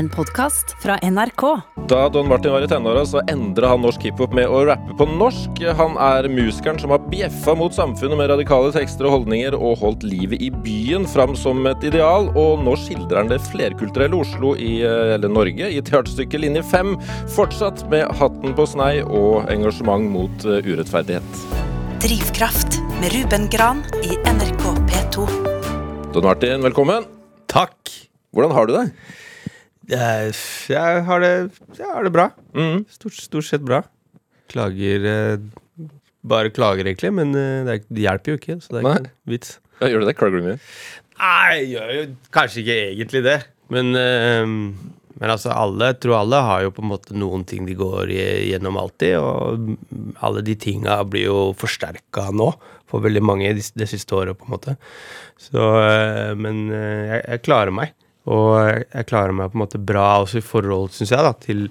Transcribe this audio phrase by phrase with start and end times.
[0.00, 1.42] en podkast fra NRK.
[1.88, 5.06] Da Don Martin var i tenåra, så endra han norsk hiphop med å rappe på
[5.10, 5.60] norsk.
[5.76, 10.06] Han er musikeren som har bjeffa mot samfunnet med radikale tekster og holdninger, og holdt
[10.08, 12.30] livet i byen fram som et ideal.
[12.32, 16.96] Og nå skildrer han det flerkulturelle Oslo i eller Norge i teaterstykket Linje 5.
[17.36, 21.46] Fortsatt med hatten på snei og engasjement mot eh, urettferdighet.
[22.00, 25.28] Drivkraft med Ruben Gran i NRK P2.
[26.14, 27.04] Don Martin, velkommen.
[27.52, 27.98] Takk.
[28.32, 28.86] Hvordan har du det?
[29.90, 30.34] Jeg,
[30.70, 31.32] jeg, har, det,
[31.78, 32.28] jeg har det bra.
[32.54, 32.84] Mm.
[32.94, 33.82] Stort, stort sett bra.
[34.50, 35.42] Klager eh,
[36.20, 38.58] Bare klager, egentlig, men eh, det, er, det hjelper jo ikke.
[38.62, 38.96] Så det er Nei.
[39.00, 39.52] ikke vits.
[39.80, 40.16] Ja, gjør du det?
[40.20, 40.58] Klager du mye?
[41.20, 43.36] Nei, jeg gjør jo kanskje ikke egentlig det.
[43.72, 44.44] Men, eh,
[45.20, 48.12] men altså, alle, jeg tror alle har jo på en måte noen ting de går
[48.12, 49.16] gjennom alltid.
[49.18, 52.52] Og alle de tinga blir jo forsterka nå
[52.90, 54.76] for veldig mange det, det siste året, på en måte.
[55.40, 57.96] Så, eh, men eh, jeg, jeg klarer meg.
[58.30, 61.68] Og jeg, klarer meg på en måte bra også i forhold, syns jeg, da, til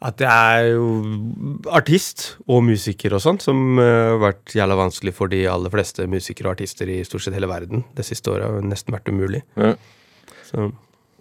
[0.00, 0.84] at jeg er jo
[1.76, 6.06] artist og musiker og sånn, som har har vært jævla vanskelig for de aller fleste
[6.08, 7.84] musikere og artister i stort sett hele verden.
[7.94, 9.42] Det siste året har nesten vært umulig.
[9.60, 9.74] Ja.
[10.48, 10.70] Så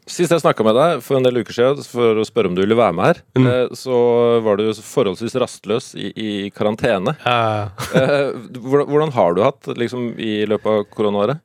[0.10, 2.64] Sist jeg snakka med deg for en del uker siden for å spørre om du
[2.64, 3.46] ville være med her, Mm.
[3.46, 7.14] eh, så var du forholdsvis rastløs i, i karantene.
[7.22, 7.70] Ja.
[7.94, 11.44] Eh, hvordan har du hatt liksom, i løpet av koronaåret?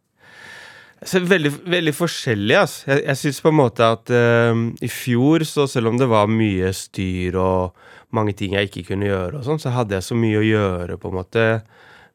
[1.02, 2.86] Veldig, veldig forskjellig, altså.
[2.88, 6.30] Jeg, jeg syns på en måte at uh, i fjor, så selv om det var
[6.30, 7.74] mye styr og
[8.14, 10.96] mange ting jeg ikke kunne gjøre og sånn, så hadde jeg så mye å gjøre,
[11.02, 11.46] på en måte.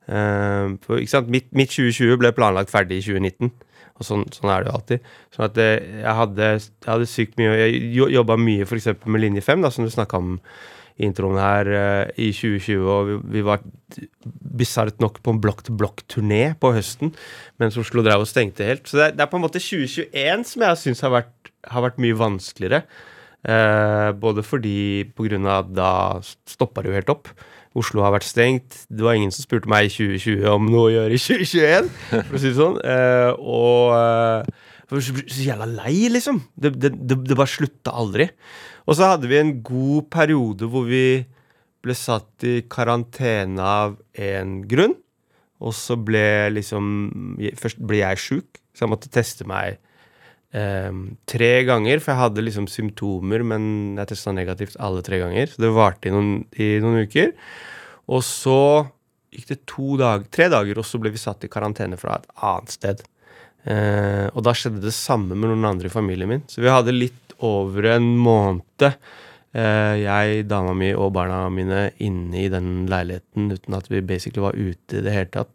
[0.10, 1.30] Uh, på, ikke sant?
[1.30, 3.52] Mitt, mitt 2020 ble planlagt ferdig i 2019.
[4.00, 5.08] Og sånn, sånn er det jo alltid.
[5.36, 8.86] Sånn at eh, jeg hadde, jeg hadde sykt mye Jeg jo- jobba mye f.eks.
[9.04, 10.38] med Linje 5, da, som du snakka om
[11.00, 12.88] introen her, eh, i 2020.
[12.94, 13.64] Og vi, var
[14.60, 17.14] bisart nok på en blokk-til-blokk-turné på høsten,
[17.62, 18.88] mens Oslo drev og stengte helt.
[18.88, 21.30] Så det er, det er på en måte 2021 som jeg syns har,
[21.74, 22.84] har vært mye vanskeligere.
[23.48, 25.92] Eh, både fordi på grunn av da
[26.50, 27.32] stoppa det jo helt opp.
[27.78, 28.82] Oslo har vært stengt.
[28.90, 32.36] Det var ingen som spurte meg i 2020 om noe å gjøre i 2021, for
[32.36, 32.82] å si det sånn.
[32.90, 34.50] Eh, og eh,
[34.90, 36.40] jeg var så, så jævla lei, liksom.
[36.58, 38.26] Det, det, det, det bare slutta aldri.
[38.90, 41.22] Og så hadde vi en god periode hvor vi
[41.86, 44.98] ble satt i karantene av én grunn.
[45.60, 49.78] Og så ble liksom Først ble jeg sjuk, så jeg måtte teste meg
[50.56, 50.92] eh,
[51.30, 52.02] tre ganger.
[52.02, 55.52] For jeg hadde liksom symptomer, men jeg testa negativt alle tre ganger.
[55.52, 57.36] Så det varte i noen, i noen uker.
[58.10, 58.60] Og så
[59.30, 62.30] gikk det to dager, tre dager, og så ble vi satt i karantene fra et
[62.50, 63.04] annet sted.
[63.70, 66.46] Eh, og da skjedde det samme med noen andre i familien min.
[66.50, 68.86] Så vi hadde litt over en måned,
[69.54, 74.44] eh, jeg, dama mi og barna mine, inne i den leiligheten uten at vi basically
[74.44, 75.52] var ute i det hele tatt.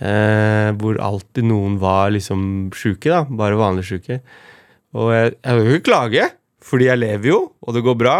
[0.00, 3.24] Eh, hvor alltid noen var liksom sjuke, da.
[3.28, 4.20] Bare vanlig sjuke.
[4.96, 6.28] Og jeg, jeg vil ikke klage,
[6.64, 8.16] fordi jeg lever jo, og det går bra.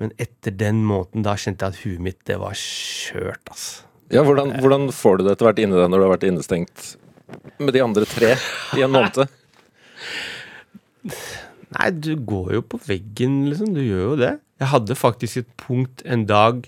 [0.00, 3.82] Men etter den måten, da kjente jeg at huet mitt, det var skjørt, ass.
[4.12, 6.90] Ja, hvordan, hvordan får du det å være inni deg når du har vært innestengt
[7.56, 8.34] med de andre tre
[8.76, 9.24] i en måned?
[11.72, 13.72] Nei, du går jo på veggen, liksom.
[13.76, 14.32] Du gjør jo det.
[14.62, 16.64] Jeg hadde faktisk et punkt en dag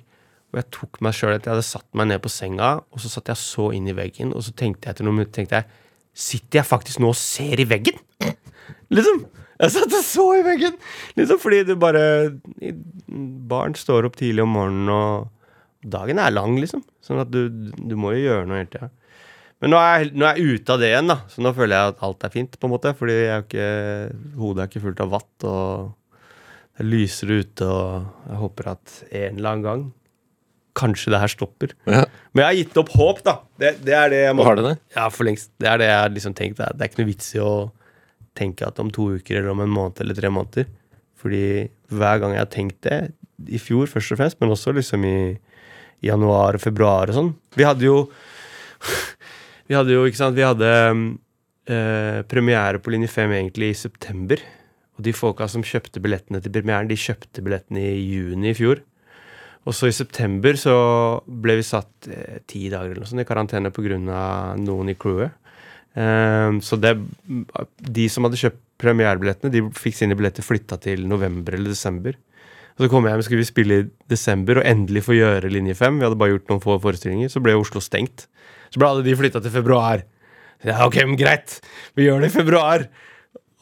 [0.54, 3.10] hvor jeg tok meg sjøl at jeg hadde satt meg ned på senga, og så
[3.10, 5.80] satt jeg så inn i veggen, og så tenkte jeg etter noen minutter tenkte jeg,
[6.14, 7.96] Sitter jeg faktisk nå og ser i veggen?
[8.94, 9.24] Liksom.
[9.58, 10.76] Jeg satt og så i veggen!
[11.18, 12.04] Liksom fordi du bare
[13.50, 16.84] Barn står opp tidlig om morgenen, og dagen er lang, liksom.
[17.02, 18.92] Sånn at du, du må jo gjøre noe hele tida.
[19.64, 21.14] Men nå er, jeg, nå er jeg ute av det igjen, da.
[21.32, 22.90] Så nå føler jeg at alt er fint, på en måte.
[22.98, 23.68] Fordi jeg er ikke,
[24.36, 26.18] hodet er ikke fullt av vatt, og
[26.76, 29.84] det lyser ute, og jeg håper at en eller annen gang
[30.74, 31.70] Kanskje det her stopper.
[31.86, 32.00] Ja.
[32.34, 33.34] Men jeg har gitt opp håp, da.
[33.62, 34.72] Det, det er det jeg må Har du det?
[34.96, 35.52] Ja, for lengst.
[35.62, 36.56] Det er det jeg har liksom tenkt.
[36.58, 37.52] Det er, det ikke noe vits i å
[38.34, 40.66] tenke at om to uker eller om en måned eller tre måneder.
[41.22, 41.44] Fordi
[41.94, 42.98] hver gang jeg har tenkt det,
[43.46, 45.16] i fjor først og fremst, men også liksom i,
[46.02, 47.96] i januar og februar og sånn Vi hadde jo
[49.68, 50.70] Vi hadde jo, ikke sant, vi hadde
[51.72, 54.42] eh, premiere på Linje 5 egentlig i september.
[54.94, 58.82] Og de folka som kjøpte billettene til premieren, de kjøpte billettene i juni i fjor.
[59.64, 60.74] Og så i september så
[61.24, 63.96] ble vi satt eh, ti dager eller noe sånt i karantene pga.
[64.60, 65.40] noen i crewet.
[65.94, 66.96] Um, så det,
[67.78, 72.18] de som hadde kjøpt premierebillettene, de fikk sine billetter flytta til november eller desember.
[72.74, 75.76] Og så kom jeg hjem skulle vi spille i desember og endelig få gjøre Linje
[75.78, 76.00] 5.
[76.00, 77.30] Vi hadde bare gjort noen få forestillinger.
[77.30, 78.26] Så ble Oslo stengt.
[78.74, 80.02] Så ble alle de flytta til februar.
[80.66, 81.60] Ja, ok, men greit.
[81.94, 82.88] Vi gjør det i februar.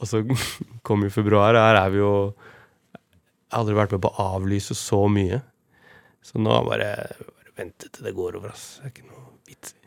[0.00, 0.23] Og så
[0.87, 4.29] kom jo februar, og her er vi jo Jeg har aldri vært med på å
[4.38, 5.43] avlyse så mye.
[6.25, 6.88] Så nå bare,
[7.20, 8.79] bare vente til det går over, ass.
[8.81, 9.79] Det er ikke noe vits i.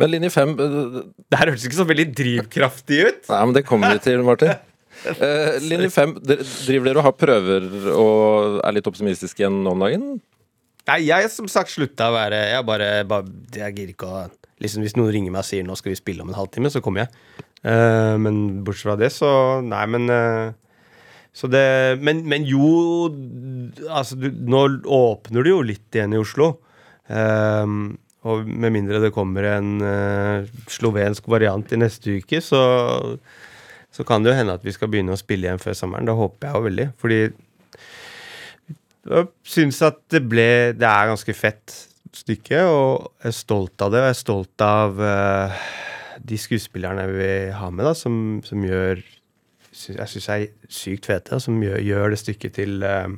[0.00, 3.24] Men linje fem Det her hørtes ikke så veldig drivkraftig ut.
[3.30, 4.56] Nei, men det kommer vi til, Martin.
[5.06, 7.64] Uh, linje 5, driver dere og har prøver
[7.94, 10.04] og er litt optimistiske igjen om dagen?
[10.90, 14.24] Nei, jeg som sagt slutta å være Jeg bare, bare Jeg gidder ikke å
[14.62, 16.82] liksom, Hvis noen ringer meg og sier 'nå skal vi spille om en halvtime', så
[16.82, 17.10] kommer jeg.
[17.62, 20.50] Uh, men bortsett fra det, så Nei, men uh,
[21.32, 23.06] Så det Men, men jo
[23.86, 26.58] Altså, du, nå åpner det jo litt igjen i Oslo.
[27.08, 27.66] Eh,
[28.22, 29.70] og med mindre det kommer en
[30.70, 32.60] slovensk variant i neste uke, så
[33.92, 36.08] så kan det jo hende at vi skal begynne å spille igjen før sommeren.
[36.08, 36.86] Det håper jeg jo veldig.
[37.02, 37.18] Fordi
[39.02, 40.46] jeg syns at det ble
[40.78, 41.74] Det er ganske fett
[42.16, 44.02] stykke, og jeg er stolt av det.
[44.02, 45.66] Og jeg er stolt av uh,
[46.22, 49.02] de skuespillerne vi har med, da, som, som gjør
[49.72, 53.08] Jeg syns er sykt fete, og som gjør, gjør det stykket til uh,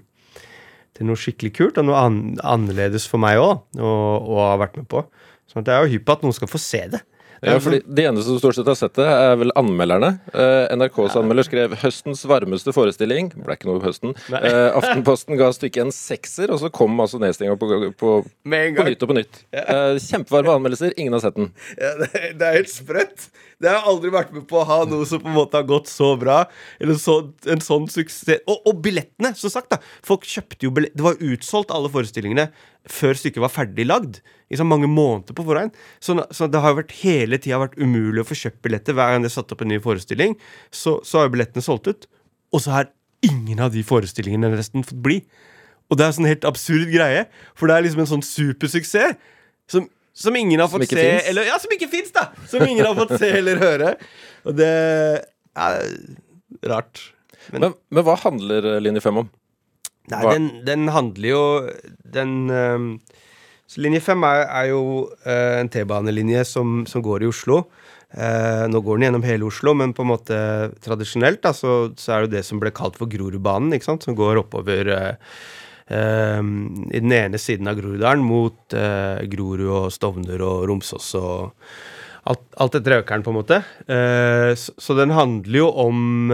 [0.95, 4.87] til noe skikkelig kult og noe an annerledes for meg òg, og har vært med
[4.91, 5.03] på.
[5.51, 7.01] Så jeg er jo hypp på at noen skal få se det.
[7.45, 10.15] Ja, fordi De eneste som stort sett har sett det, er vel anmelderne.
[10.33, 13.33] Eh, NRKs anmelder skrev 'høstens varmeste forestilling'.
[13.37, 14.15] Ble ikke noe høsten.
[14.33, 17.69] Eh, Aftenposten ga stykket en sekser, og så kom altså nedstenginga på,
[17.99, 19.43] på, på, nytt og på nytt.
[19.53, 20.95] Eh, kjempevarme anmeldelser.
[20.97, 21.53] Ingen har sett den.
[21.79, 23.29] Ja, det, det, er helt sprøtt.
[23.61, 25.69] Det har jeg aldri vært med på å ha noe som på en måte har
[25.69, 26.45] gått så bra.
[26.81, 27.21] Eller så,
[27.51, 28.45] en sånn suksess.
[28.49, 29.73] Og, og, billettene, som sagt.
[29.75, 32.49] da Folk kjøpte jo billett Det var utsolgt, alle forestillingene,
[32.91, 34.19] før stykket var ferdig lagd
[34.53, 35.73] liksom mange måneder på forhånd.
[36.03, 39.25] Så, så, det har vært hele tida vært umulig å få kjøpt billetter hver gang
[39.25, 40.37] det er satt opp en ny forestilling.
[40.75, 42.07] Så, så har billettene solgt ut.
[42.55, 42.91] Og så har
[43.25, 45.21] ingen av de forestillingene nesten fått bli.
[45.91, 47.27] Og det er en sånn helt absurd greie,
[47.59, 49.19] for det er liksom en sånn supersuksess
[49.71, 51.27] som, som ingen har fått se finnes.
[51.31, 52.29] eller, Ja, som ikke fins, da!
[52.51, 53.95] Som ingen har fått se eller høre.
[54.49, 54.71] Og det
[55.55, 55.81] er
[56.69, 57.03] rart.
[57.53, 59.33] Men, men, men hva handler Linje 5 om?
[60.13, 61.45] Nei, den, den, handler jo
[62.13, 62.89] Den um,
[63.65, 64.83] så linje 5 er, er jo
[65.25, 67.63] uh, en T-banelinje som, som, går i Oslo.
[68.13, 70.37] Uh, nå går den gjennom hele Oslo, men på en måte
[70.85, 74.05] tradisjonelt da, så, så er det det som ble kalt for Grorudbanen, ikke sant?
[74.05, 75.17] som går oppover uh,
[75.89, 81.51] i den ene siden av Groruddalen mot Grorud og Stovner og Romsås og
[82.25, 83.59] alt, alt etter Økeren, på en måte.
[84.57, 86.33] Så, så, den handler jo om,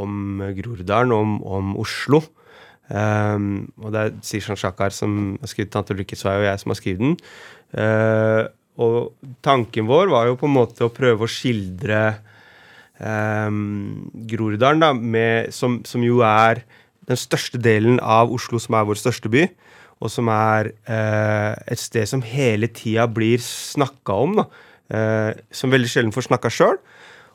[0.00, 2.22] om Groruddalen, om, om Oslo.
[2.88, 6.70] Um, og det er Sishan Shakar som har skrevet 'Tante Lykkes vei', og jeg som
[6.72, 7.16] har skrevet den.
[7.76, 8.48] Uh,
[8.78, 9.12] og
[9.42, 12.20] tanken vår var jo på en måte å prøve å skildre
[13.02, 14.92] um, Groruddalen, da,
[15.50, 16.62] som, som, jo er
[17.10, 19.48] den største delen av Oslo, som er vår største by.
[19.98, 24.38] Og som er uh, et sted som hele tida blir snakka om.
[24.38, 24.46] da,
[24.94, 26.78] uh, Som veldig sjelden får snakka sjøl,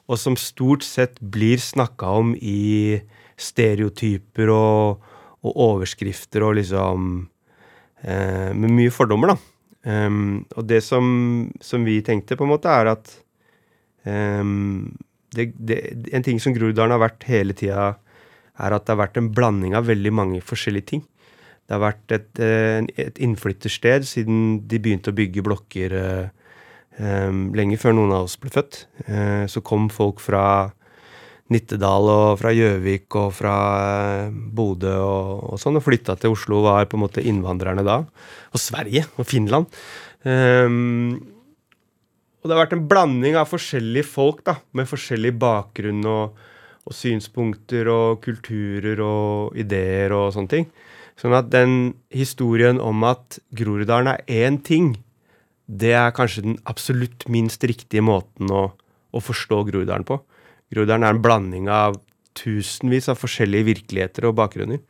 [0.07, 3.01] og som stort sett blir snakka om i
[3.39, 5.12] stereotyper og
[5.43, 7.09] og overskrifter og liksom
[8.03, 9.37] eh, Med mye fordommer, da.
[9.83, 11.05] Um, og det som,
[11.59, 13.09] som, vi tenkte, på en måte, er at
[14.07, 14.93] um,
[15.35, 15.79] det, det,
[16.15, 17.89] En ting som Groruddalen har vært hele tida,
[18.63, 21.03] er at det har vært en blanding av veldig mange forskjellige ting.
[21.67, 24.39] Det har vært et, eh, et innflyttersted siden
[24.69, 25.95] de begynte å bygge blokker
[26.99, 28.83] um, lenge før noen av oss ble født.
[29.07, 30.45] Uh, så kom folk fra
[31.51, 36.61] Nittedal og fra Gjøvik og fra eh, Bodø og, og sånn, og flytta til Oslo
[36.63, 37.99] var på en måte innvandrerne da.
[38.53, 39.67] Og Sverige og Finland.
[40.23, 41.19] Um,
[42.39, 46.41] og det har vært en blanding av forskjellige folk da, med forskjellig bakgrunn og,
[46.83, 50.67] og, synspunkter og kulturer og ideer og sånne ting.
[51.19, 54.93] Sånn at den historien om at Groruddalen er én ting,
[55.67, 58.69] det er kanskje den absolutt minst riktige måten å,
[59.11, 60.19] å forstå Groruddalen på.
[60.73, 61.99] Groruddalen er en blanding av
[62.37, 64.81] tusenvis av forskjellige virkeligheter og bakgrunner.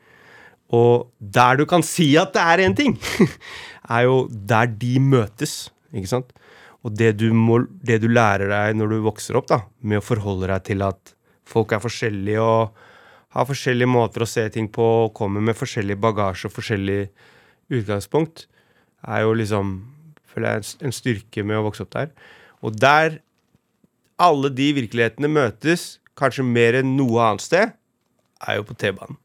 [0.73, 2.95] Og der du kan si at det er én ting,
[3.95, 5.67] er jo der de møtes.
[5.93, 6.31] ikke sant?
[6.83, 10.05] Og det du, må, det du, lærer deg når du vokser opp, da, med å
[10.05, 11.13] forholde deg til at
[11.47, 12.81] folk er forskjellige og
[13.33, 16.99] har forskjellige måter å se ting på og kommer med forskjellig bagasje og forskjellig
[17.73, 18.45] utgangspunkt,
[19.09, 19.71] er jo liksom
[20.33, 22.11] føler jeg, en styrke med å vokse opp der.
[22.63, 23.19] Og der
[24.21, 27.73] alle de virkelighetene møtes, kanskje mer enn noe annet sted,
[28.43, 29.17] er jo på T-banen.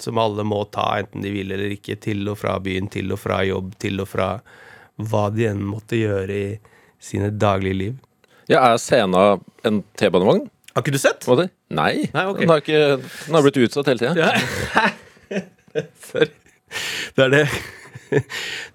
[0.00, 3.20] Som alle må ta, enten de vil eller ikke, til og fra byen, til og
[3.22, 4.28] fra jobb, til og fra
[4.96, 6.48] hva de enn måtte gjøre i
[7.02, 7.96] sine daglige liv.
[8.46, 10.46] Ja, Er Sena en T-banevogn?
[10.76, 11.24] Har ikke du sett?
[11.72, 12.06] Nei.
[12.12, 12.44] Nei okay.
[12.44, 14.28] den, har ikke, den har blitt utsatt hele tida.
[14.28, 15.40] Ja.
[16.10, 16.28] Sorry.
[17.16, 17.44] Det er det.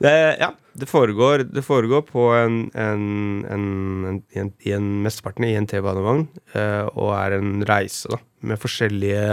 [0.04, 5.68] Det ja det foregår, det foregår på en, en, en, en, en mesteparten i en
[5.68, 9.26] T-banevogn, eh, og er en reise da, med forskjellige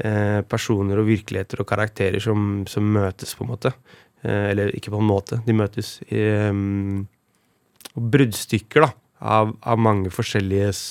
[0.00, 3.74] eh, personer og virkeligheter og karakterer som, som, møtes, på en måte.
[4.24, 5.98] Eh, eller ikke på en måte, de møtes.
[6.08, 7.04] I, um,
[8.00, 10.84] bruddstykker da, av, av mange forskjelliges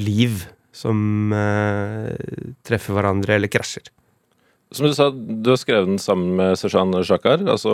[0.00, 0.46] liv
[0.76, 2.16] som eh,
[2.64, 3.92] treffer hverandre eller krasjer.
[4.74, 7.72] Som du sa, du har skrevet den sammen med Seshan Shakar, altså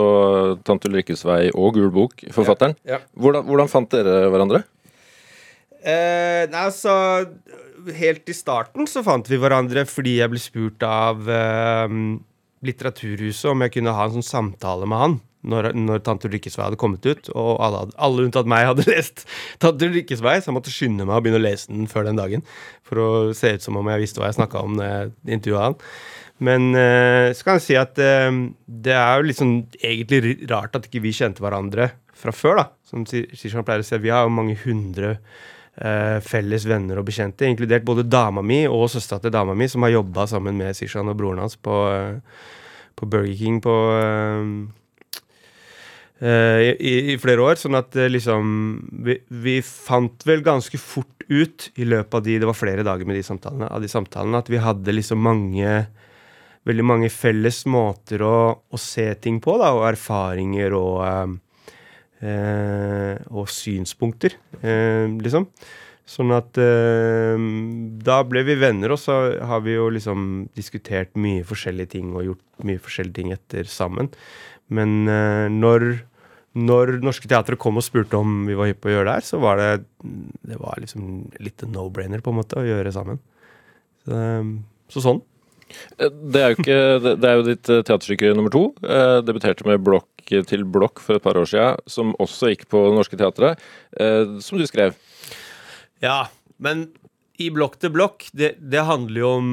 [0.67, 2.77] Tante Ulrikkes vei og Gul bok, forfatteren.
[2.85, 3.01] Ja, ja.
[3.17, 4.61] Hvordan, hvordan fant dere hverandre?
[5.83, 6.93] Eh, nei, altså
[7.97, 11.95] Helt i starten så fant vi hverandre fordi jeg ble spurt av eh,
[12.63, 15.17] Litteraturhuset om jeg kunne ha en sånn samtale med han
[15.49, 17.29] når, når Tante Ulrikkes vei hadde kommet ut.
[17.35, 19.25] Og alle, alle unntatt meg hadde lest
[19.63, 22.19] Tante Ulrikkes vei, så jeg måtte skynde meg å begynne å lese den før den
[22.19, 22.45] dagen.
[22.87, 25.67] For å se ut som om jeg visste hva jeg snakka om når jeg intervjua
[25.67, 25.79] han.
[26.43, 28.29] Men eh, så kan jeg si at eh,
[28.65, 32.65] det er jo sånn egentlig rart at ikke vi kjente hverandre fra før, da.
[32.87, 37.47] Som Sishan pleier å si, vi har jo mange hundre eh, felles venner og bekjente,
[37.47, 41.09] inkludert både dama mi og søstera til dama mi, som har jobba sammen med Sishan
[41.11, 41.75] og broren hans på,
[42.99, 43.75] på Burger King på
[46.19, 47.59] eh, i, i flere år.
[47.61, 48.53] Sånn at liksom
[49.07, 53.07] vi, vi fant vel ganske fort ut i løpet av de Det var flere dager
[53.07, 55.85] med de samtalene, av de samtalene at vi hadde liksom mange
[56.63, 61.33] Veldig mange felles måter å, å se ting på, da, og erfaringer og eh,
[62.23, 65.47] eh, og synspunkter, eh, liksom.
[66.03, 67.43] Sånn at eh,
[68.03, 72.25] da ble vi venner, og så har vi jo liksom diskutert mye forskjellige ting og
[72.27, 74.11] gjort mye forskjellige ting etter sammen.
[74.73, 75.87] Men eh, når,
[76.59, 79.27] når Norske Teatret kom og spurte om vi var hypp på å gjøre det her,
[79.29, 79.69] så var det,
[80.51, 83.23] det var liksom litt no-brainer på en måte å gjøre sammen.
[84.03, 84.51] Så, eh,
[84.91, 85.23] så sånn.
[85.97, 86.79] Det er jo, ikke,
[87.19, 88.65] det er jo ditt eh, teaterstykke nummer to.
[88.83, 92.85] Eh, debuterte med Blokk til blokk for et par år siden, som også gikk på
[92.87, 93.59] Det Norske Teatret,
[93.99, 94.95] eh, som du skrev.
[96.03, 96.25] Ja,
[96.63, 96.87] men
[97.41, 99.49] i blokk til blokk, det, det handler jo om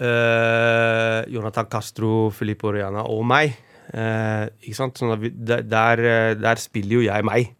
[0.00, 3.56] eh, Jonathan Castro, Filippo Oriana og meg.
[3.92, 4.98] Eh, ikke sant?
[4.98, 7.52] Sånn vi, der, eh, der spiller jo jeg meg.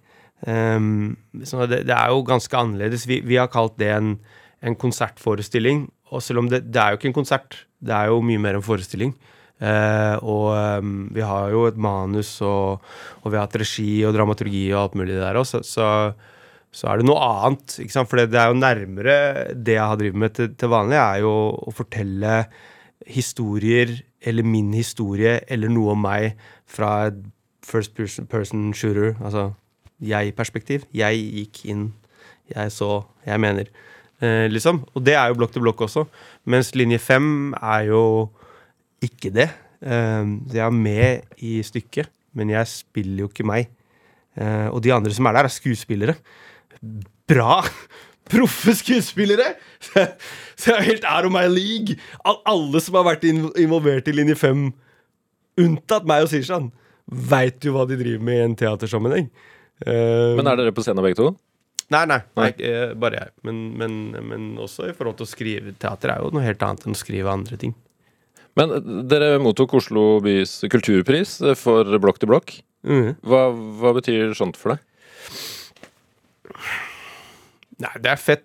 [0.46, 1.16] Um,
[1.48, 3.06] så det, det er jo ganske annerledes.
[3.08, 4.16] Vi, vi har kalt det en,
[4.62, 5.86] en konsertforestilling.
[6.14, 8.58] Og selv om det, det er jo ikke en konsert, det er jo mye mer
[8.58, 9.12] enn forestilling.
[9.56, 12.82] Eh, og um, vi har jo et manus, og,
[13.22, 17.00] og vi har hatt regi og dramaturgi og alt mulig der òg, så, så, er
[17.00, 17.78] det noe annet.
[17.80, 18.10] ikke sant?
[18.10, 19.16] For det, det er jo nærmere
[19.54, 22.42] det jeg har drevet med til, til vanlig, er jo å fortelle
[23.06, 23.94] historier,
[24.26, 26.34] eller min historie, eller noe om meg
[26.68, 27.20] fra et
[27.66, 29.50] first person, person shooter, altså
[30.02, 30.84] jeg-perspektiv.
[30.94, 31.86] Jeg gikk inn,
[32.52, 33.70] jeg så, jeg mener.
[34.22, 34.82] Eh, liksom.
[34.96, 36.06] Og det er jo blokk til blokk også.
[36.48, 38.02] Mens linje fem er jo
[39.04, 39.50] ikke det.
[39.84, 43.68] Eh, jeg er med i stykket, men jeg spiller jo ikke meg.
[44.36, 46.16] Eh, og de andre som er der, er skuespillere.
[47.28, 47.60] Bra!
[48.32, 49.52] Proffe skuespillere!
[50.58, 51.94] Så jeg er helt out of my league.
[52.26, 54.70] Al- Alle som har vært in- involvert i linje fem,
[55.60, 56.70] unntatt meg og Sishan,
[57.06, 59.28] veit jo hva de driver med i en teatersammenheng.
[59.86, 61.30] Eh, Men er dere på scenen begge to?
[61.94, 62.48] Nei, nei, Nei.
[62.50, 62.66] nei.
[62.66, 63.32] eh, bare jeg.
[63.46, 63.92] Men, men,
[64.26, 66.98] men også i forhold til å skrive teater er jo noe helt annet enn å
[66.98, 67.74] skrive andre ting.
[68.58, 72.56] Men eh, dere mottok Oslo bys kulturpris eh, for Blokk til blokk.
[72.86, 73.12] Mm.
[73.26, 73.44] Hva,
[73.82, 74.82] hva betyr sånt for deg?
[77.82, 78.44] Nei, det er fett.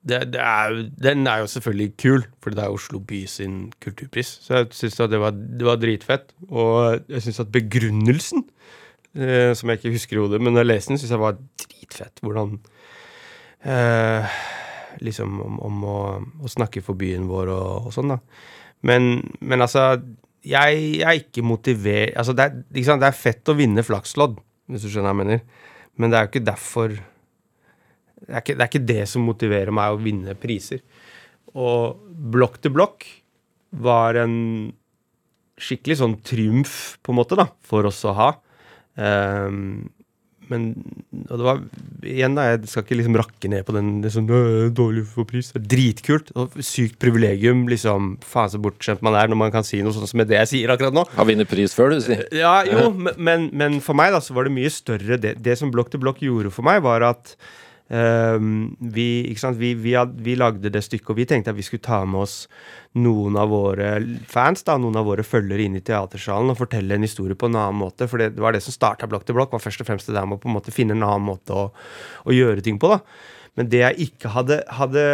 [0.00, 4.30] Det, det er, den er jo selvfølgelig kul, for det er Oslo by sin kulturpris.
[4.46, 6.30] Så jeg syns det, var- det var dritfett.
[6.48, 8.46] Og jeg syns at begrunnelsen,
[9.14, 11.36] eh, som jeg ikke husker i hodet, men når jeg leste den, syns jeg var
[11.66, 12.22] dritfett.
[12.24, 12.56] Hvordan
[15.00, 15.98] Liksom om, om å,
[16.44, 18.18] å snakke for byen vår og, og sånn, da.
[18.86, 19.10] Men,
[19.44, 20.00] men altså
[20.40, 23.02] jeg, jeg er ikke motivert Altså, det er, sant?
[23.02, 24.38] det er fett å vinne flakslodd,
[24.72, 25.42] hvis du skjønner hva jeg mener.
[26.00, 26.94] Men det er jo ikke derfor
[28.20, 30.82] det er, ikke, det er ikke det som motiverer meg å vinne priser.
[31.56, 32.00] Og
[32.30, 33.06] Blokk til blokk
[33.82, 34.34] var en
[35.60, 38.28] skikkelig sånn triumf, på en måte, da, for oss å ha.
[39.00, 39.88] Ehm,
[40.50, 40.74] men
[41.30, 41.60] og det var
[42.00, 45.26] Igjen, da, jeg skal ikke liksom rakke ned på den det er «Øh, dårlig for
[45.28, 45.50] pris.
[45.52, 46.30] Det er dritkult.
[46.34, 47.66] Og sykt privilegium.
[47.68, 50.48] liksom, Faen så bortskjemt man er når man kan si noe sånt som det jeg
[50.48, 51.04] sier akkurat nå.
[51.16, 52.24] Har vunnet pris før, du sier.
[52.32, 55.20] Ja, jo, men- men, men for meg da, så var det mye større.
[55.20, 57.36] Det, det som Blokk til blokk gjorde for meg, var at
[57.90, 59.08] ehm, vi,
[59.58, 62.22] vi, vi, had, vi lagde det stykket, og vi tenkte at vi skulle ta med
[62.24, 62.36] oss
[62.98, 63.90] noen av våre
[64.30, 67.58] fans, da, noen av våre følgere inn i teatersalen og fortelle en historie på en
[67.60, 68.08] annen måte.
[68.10, 70.26] For det, var det som starta Blokk til blokk, var først og fremst det der
[70.26, 71.68] med å på en måte finne en annen måte å,
[72.26, 72.90] å gjøre ting på.
[72.94, 73.02] da.
[73.58, 75.04] Men det jeg ikke hadde, hadde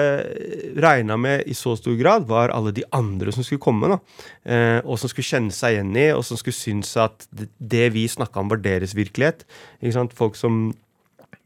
[0.83, 3.89] regna med i så stor grad, var alle de andre som skulle komme.
[3.91, 3.99] da.
[4.45, 8.07] Eh, og som skulle kjenne seg igjen i, og som skulle synes at det, vi
[8.11, 9.47] snakka om, var deres virkelighet.
[10.17, 10.69] Folk som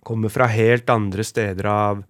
[0.06, 2.04] kommer fra helt andre steder av,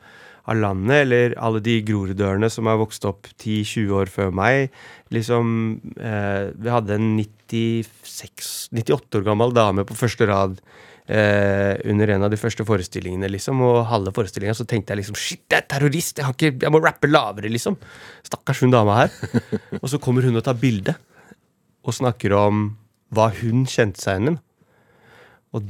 [0.45, 4.71] av landet, eller alle de groruddørene som har vokst opp 10-20 år før meg.
[5.15, 5.51] Liksom,
[5.99, 10.61] eh, vi hadde en 96, 98 år gammel dame på første rad
[11.11, 13.63] eh, under en av de første forestillingene, liksom.
[13.67, 16.21] Og halve forestillinga så tenkte jeg liksom Shit, det er terrorist!
[16.21, 17.79] Jeg, ikke, jeg må rappe lavere, liksom.
[18.27, 19.17] Stakkars hun dama her.
[19.83, 20.95] og så kommer hun og tar bilde,
[21.81, 22.69] og snakker om
[23.15, 24.41] hva hun kjente seg igjen i.
[25.57, 25.67] Og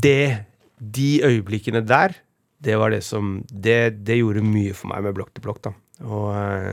[0.00, 0.46] det,
[0.80, 2.16] de øyeblikkene der,
[2.60, 5.72] det var det som Det, det gjorde mye for meg med Blokk til blokk, da.
[6.00, 6.72] Eh,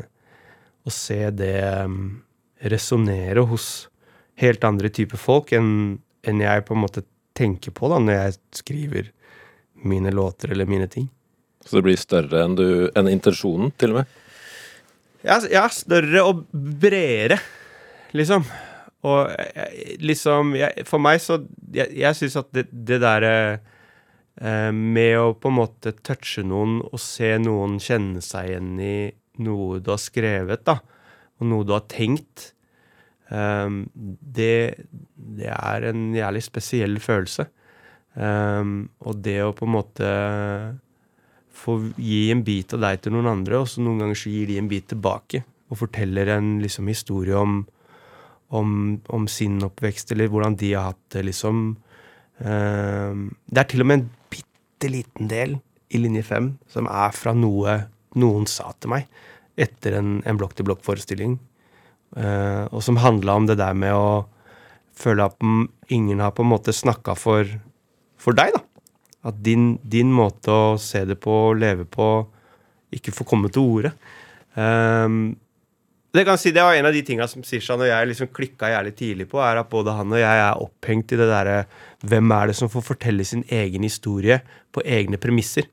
[0.88, 2.24] å se det um,
[2.64, 3.88] resonnere hos
[4.40, 7.04] helt andre typer folk enn enn jeg på en måte
[7.38, 9.12] tenker på da når jeg skriver
[9.88, 11.08] mine låter eller mine ting.
[11.64, 14.16] Så det blir større enn, du, enn intensjonen, til og med?
[15.28, 17.40] Ja, ja større og bredere,
[18.18, 18.48] liksom.
[19.08, 21.36] Og eh, liksom jeg, For meg så
[21.70, 23.76] Jeg, jeg syns at det, det derre eh,
[24.38, 28.98] med å på en måte touche noen og se noen kjenne seg igjen i
[29.44, 30.78] noe du har skrevet, da,
[31.38, 32.52] og noe du har tenkt,
[33.30, 37.48] um, det, det, er en jævlig spesiell følelse.
[38.18, 40.12] Um, og det å på en måte
[41.58, 44.50] få gi en bit av deg til noen andre, og så noen ganger så gir
[44.50, 47.60] de en bit tilbake, og forteller en liksom historie om,
[48.56, 48.72] om,
[49.14, 51.68] om sin oppvekst, eller hvordan de har hatt det, liksom.
[52.38, 54.10] Det er til og med en
[54.78, 55.58] bitte liten del
[55.90, 59.08] i linje fem som er fra noe noen sa til meg
[59.58, 61.40] etter en, en blokk-til-blokk-forestilling.
[62.14, 64.28] Uh, og som handla om det der med å
[64.98, 65.38] føle at
[65.90, 67.50] ingen har på en måte snakka for,
[68.22, 68.62] for deg, da.
[69.28, 72.28] At din, din, måte å se det på leve på
[72.94, 73.92] ikke får komme til orde.
[74.54, 75.36] Um,
[76.18, 78.72] det kan si, det var en av de tinga som Sishan og jeg liksom klikka
[78.74, 81.58] jævlig tidlig på, er at både han og jeg er opphengt i det derre
[82.08, 84.40] Hvem er det som får fortelle sin egen historie
[84.76, 85.66] på egne premisser?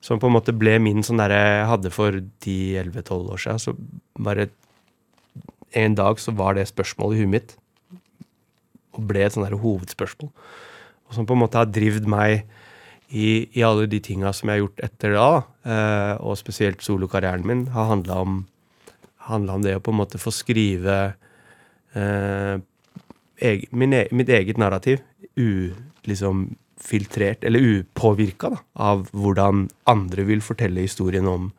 [0.00, 3.60] Som på en måte ble min sånn derre jeg hadde for 10-11-12 år siden.
[3.60, 3.74] Så
[4.16, 4.48] bare
[5.76, 7.52] en dag så var det spørsmålet i huet mitt.
[8.96, 10.30] Og ble et sånn derre hovedspørsmål.
[11.08, 12.46] Og som på en måte har drivd meg
[13.08, 15.28] i, i alle de tinga som jeg har gjort etter da,
[15.64, 18.42] eh, og spesielt solokarrieren min, har handla om,
[19.28, 20.96] om, det å på en måte få skrive
[21.94, 22.56] eh,
[23.70, 25.02] min, e, mitt eget narrativ
[25.36, 25.74] u,
[26.08, 26.48] liksom,
[26.78, 31.50] filtrert, eller upåvirka, av hvordan andre vil fortelle historien om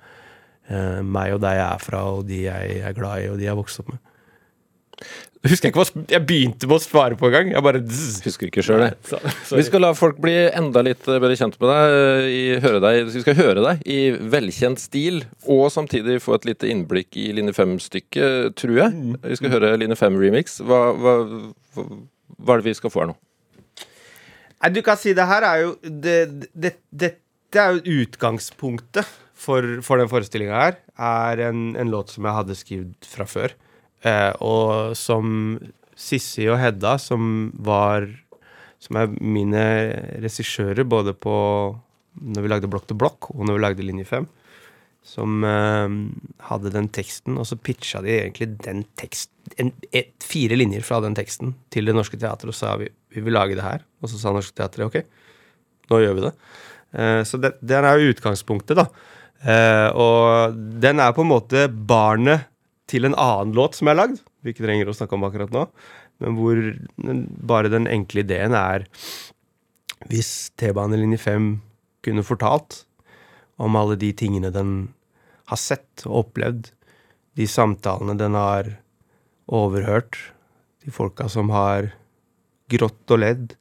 [0.69, 3.47] eh, meg og der jeg er fra, og de jeg er glad i, og de
[3.47, 4.05] jeg har vokst opp med.
[5.39, 7.53] Jeg ikke hva jeg begynte med å svare på engang.
[7.53, 9.21] Jeg bare Husker ikke sjøl, det.
[9.55, 11.93] Vi skal la folk bli enda litt eh, bedre kjent med deg.
[11.95, 12.99] Eh, I, høre deg.
[13.13, 13.99] Vi skal høre deg i
[14.33, 18.91] velkjent stil, og samtidig få et lite innblikk i Line 5-stykket, tror jeg.
[18.91, 19.15] Mm.
[19.29, 20.59] Vi skal høre Line 5-remix.
[20.67, 21.15] Hva, hva,
[21.77, 21.87] hva,
[22.35, 23.17] hva er det vi skal få her nå?
[24.59, 26.19] Nei, du kan si det her er jo det,
[26.51, 29.07] det, Dette er jo utgangspunktet
[29.39, 30.79] for, for den forestillinga her.
[30.99, 33.55] Er en, en, låt som jeg hadde skrevet fra før.
[34.07, 35.57] Eh, og som
[35.99, 38.07] Sissi og Hedda, som var
[38.79, 39.61] Som er mine
[40.23, 41.33] regissører både på
[42.19, 44.27] når vi lagde Blokk til blokk, og når vi lagde Linje 5,
[45.05, 45.95] som eh,
[46.47, 50.99] hadde den teksten, og så pitcha de egentlig den tekst, en, et, fire linjer fra
[51.03, 53.85] den teksten til Det Norske Teatret og sa vi, vi vil lage det her.
[53.99, 54.99] Og så sa Norske Teatret ok,
[55.91, 56.33] nå gjør vi det.
[56.95, 58.87] Eh, så det, den er jo utgangspunktet, da.
[59.39, 62.49] Eh, og den er på en måte barnet
[62.89, 65.53] til en annen låt som jeg har lagd, vi ikke trenger å snakke om akkurat
[65.53, 65.65] nå,
[66.23, 66.59] men hvor
[67.51, 68.87] bare den enkle ideen er
[70.07, 71.47] Hvis T-banelinje 5
[72.07, 72.85] kunne fortalt
[73.59, 74.93] om alle de tingene den
[75.51, 76.69] har sett og opplevd,
[77.35, 78.69] de samtalene den har
[79.51, 80.15] overhørt,
[80.85, 81.91] de folka som har
[82.71, 83.57] grått og ledd,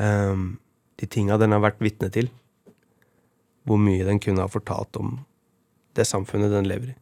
[0.00, 0.54] um,
[0.96, 2.30] de tinga den har vært vitne til,
[3.68, 5.18] hvor mye den kunne ha fortalt om
[5.96, 6.98] det samfunnet den lever i.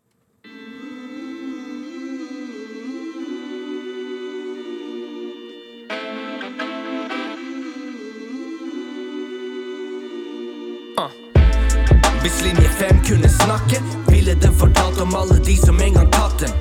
[12.23, 16.41] Hvis linje 5 kunne snakke, ville den fortalt om alle de som en gang tatt
[16.41, 16.53] den.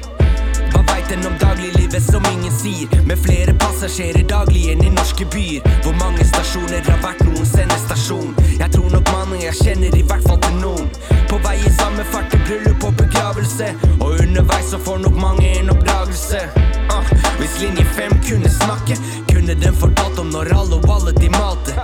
[1.12, 2.88] Den om dagliglivet som ingen sier?
[3.06, 5.66] Med flere passasjerer daglig enn i norske byer.
[5.84, 8.30] Hvor mange stasjoner har vært noen sendestasjon?
[8.62, 10.88] Jeg tror nok mannen jeg kjenner, i hvert fall til noen.
[11.28, 13.74] På vei i samme fart til bryllup og begravelse.
[13.98, 16.46] Og underveis så får nok mange en oppdragelse.
[16.94, 18.96] Uh, hvis linje 5 kunne snakke,
[19.34, 21.76] kunne den fortalt om når alle og alle de malte.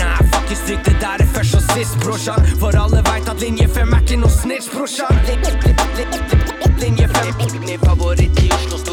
[0.00, 2.50] Nei, fuckings stryk det der er først og sist, brorsan.
[2.58, 6.53] For alle veit at linje 5 er ikke noe snitch, brorsan.
[6.78, 8.83] Linje 5 Min favoritt i Oslo storbytrafikk.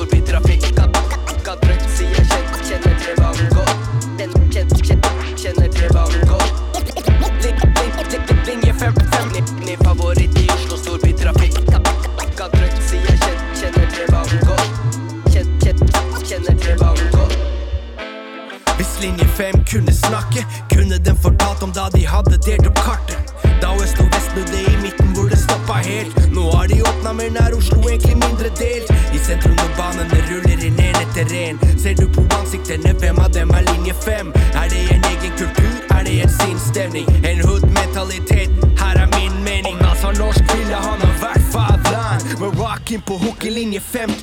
[19.02, 23.34] Linje 5 kunne snakke, kunne den fortalt om da de hadde delt opp kartet.
[23.62, 26.14] Da øst og vest snudde i midten hvor det stoppa helt.
[26.36, 28.92] Nå har de åpna mer nær Oslo, egentlig mindre delt.
[29.16, 31.60] I sentrum når banene ruller inn en etter en.
[31.82, 34.34] Ser du på ansiktene, hvem av dem er linje 5?
[34.62, 35.76] Er det en egen kultur?
[35.98, 37.10] Er det en sinnsstemning?
[37.26, 38.54] En hood-mentalitet?
[38.82, 39.76] Her er min mening.
[39.76, 42.40] Om Nas har norsk, ville han ha vært faderland.
[42.40, 44.18] Med rockin på hook i linje 5.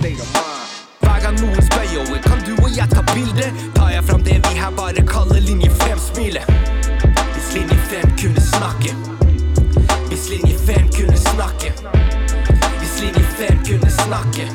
[1.19, 3.49] Hver gang noen spør yo, kan du og jeg ta bilde?
[3.75, 6.47] Tar jeg fram det vi her bare kaller linje 5-smilet.
[7.33, 8.95] Hvis linje 5 kunne snakke.
[10.13, 11.73] Hvis linje 5 kunne snakke.
[12.79, 14.47] Hvis linje 5 kunne snakke.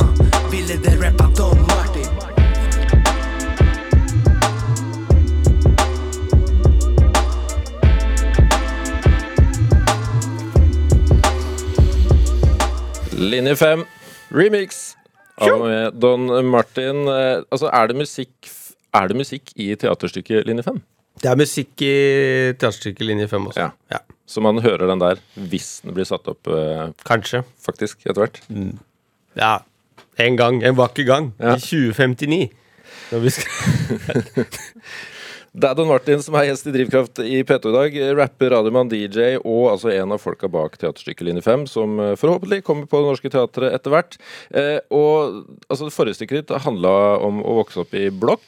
[0.00, 0.16] Uh,
[0.52, 2.08] ville det rappa Don Martin.
[13.12, 13.84] Linje 5,
[14.30, 14.96] remix
[15.40, 17.04] med Don Martin.
[17.08, 18.48] Eh, Altså, er det musikk
[18.94, 20.80] Er det musikk i teaterstykket Linje 5?
[21.22, 21.92] Det er musikk i
[22.56, 23.60] teaterstykket Linje 5 også.
[23.60, 23.70] Ja.
[23.92, 23.98] ja.
[24.26, 27.44] Så man hører den der hvis den blir satt opp, eh, Kanskje.
[27.60, 28.40] faktisk, etter hvert.
[29.36, 29.58] Ja.
[30.18, 30.62] En gang.
[30.64, 31.32] En vakker gang.
[31.38, 31.56] Ja.
[31.56, 32.50] I 2059.
[33.12, 34.44] Når vi skal
[35.56, 37.94] Det er Don Martin som er gjest i Drivkraft i P2 i dag.
[38.18, 42.58] Rapper, radiomann, DJ og altså en av folka bak teaterstykket Linje 5, som eh, forhåpentlig
[42.66, 44.18] kommer på Det Norske Teatret etter hvert.
[44.52, 46.92] Eh, og altså, det forrige stykket ditt handla
[47.24, 48.44] om å vokse opp i blokk.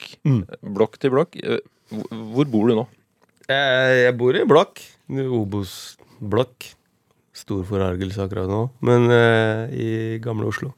[0.77, 1.39] Blokk til blokk.
[1.41, 2.85] Eh, hvor- hvor bor du nå?
[3.49, 4.85] Jeg, jeg bor i blokk.
[5.09, 6.75] Obos-blokk.
[7.39, 8.67] Stor forargelse akkurat nå.
[8.85, 9.89] Men eh, i
[10.21, 10.75] gamle Oslo.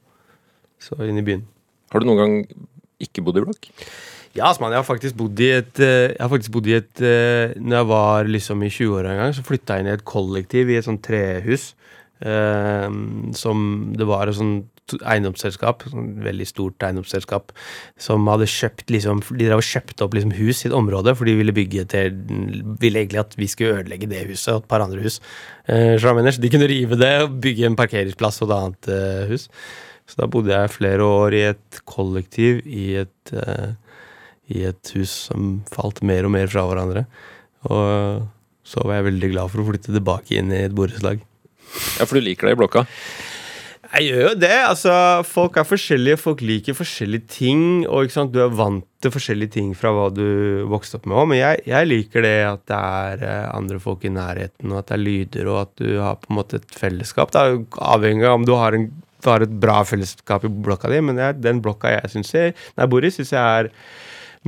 [0.78, 1.42] Så inn i byen.
[1.90, 2.38] Har du noen gang
[3.02, 3.66] ikke bodd i blokk?
[4.36, 7.00] Ja, altså, jeg har faktisk bodd i et eh, Jeg har faktisk bodd i et
[7.02, 10.06] eh, Når jeg var liksom i 20-åra en gang, så flytta jeg inn i et
[10.06, 11.72] kollektiv i et sånt trehus.
[12.22, 12.86] eh,
[13.34, 13.64] som
[13.98, 14.68] Det var et sånt
[15.06, 15.92] eiendomsselskap, et
[16.24, 17.52] veldig stort eiendomsselskap,
[18.00, 21.28] som hadde kjøpt liksom De drev og kjøpte opp liksom hus i et område, for
[21.28, 22.16] de ville bygge til
[22.82, 25.20] Ville egentlig at vi skulle ødelegge det huset og et par andre hus.
[25.66, 29.48] Eh, så de kunne rive det og bygge en parkeringsplass og et annet eh, hus.
[30.10, 33.78] Så da bodde jeg flere år i et kollektiv i et eh,
[34.50, 37.06] i et hus som falt mer og mer fra hverandre.
[37.70, 38.22] Og
[38.66, 41.22] så var jeg veldig glad for å flytte tilbake inn i et borettslag.
[41.98, 42.86] Ja, for du liker det i blokka?
[43.90, 44.54] Jeg gjør jo det.
[44.54, 44.92] altså
[45.26, 47.62] Folk er forskjellige, folk liker forskjellige ting.
[47.88, 51.18] Og ikke sant, du er vant til forskjellige ting fra hva du vokste opp med
[51.18, 51.30] òg.
[51.32, 54.92] Men jeg, jeg liker det at det er eh, andre folk i nærheten, og at
[54.92, 57.34] det er lyder, og at du har på en måte et fellesskap.
[57.34, 60.52] Det er jo avhengig av om du har, en, du har et bra fellesskap i
[60.70, 63.42] blokka di, men det er den blokka jeg synes jeg, jeg bor i, syns jeg
[63.64, 63.72] er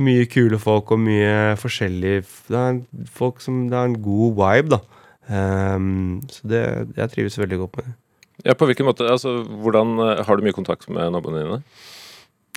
[0.01, 2.15] mye kule folk og mye forskjellig
[2.49, 2.79] Det er
[3.13, 4.81] folk som Det er en god vibe, da.
[5.23, 6.63] Um, så det,
[6.97, 7.93] jeg trives veldig godt med det.
[8.43, 9.05] Ja, på hvilken måte?
[9.07, 11.61] Altså, hvordan eh, Har du mye kontakt med naboene dine?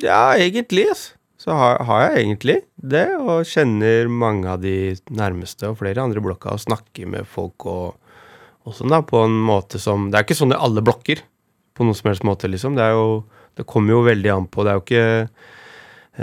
[0.02, 1.12] Ja, egentlig, altså.
[1.36, 6.18] Så har, har jeg egentlig det, og kjenner mange av de nærmeste og flere andre
[6.18, 8.16] i blokka, og snakker med folk og,
[8.64, 11.20] og sånn, da, på en måte som Det er ikke sånn i alle blokker,
[11.76, 12.74] på noen som helst måte, liksom.
[12.74, 13.22] Det er jo
[13.56, 15.04] Det kommer jo veldig an på Det er jo ikke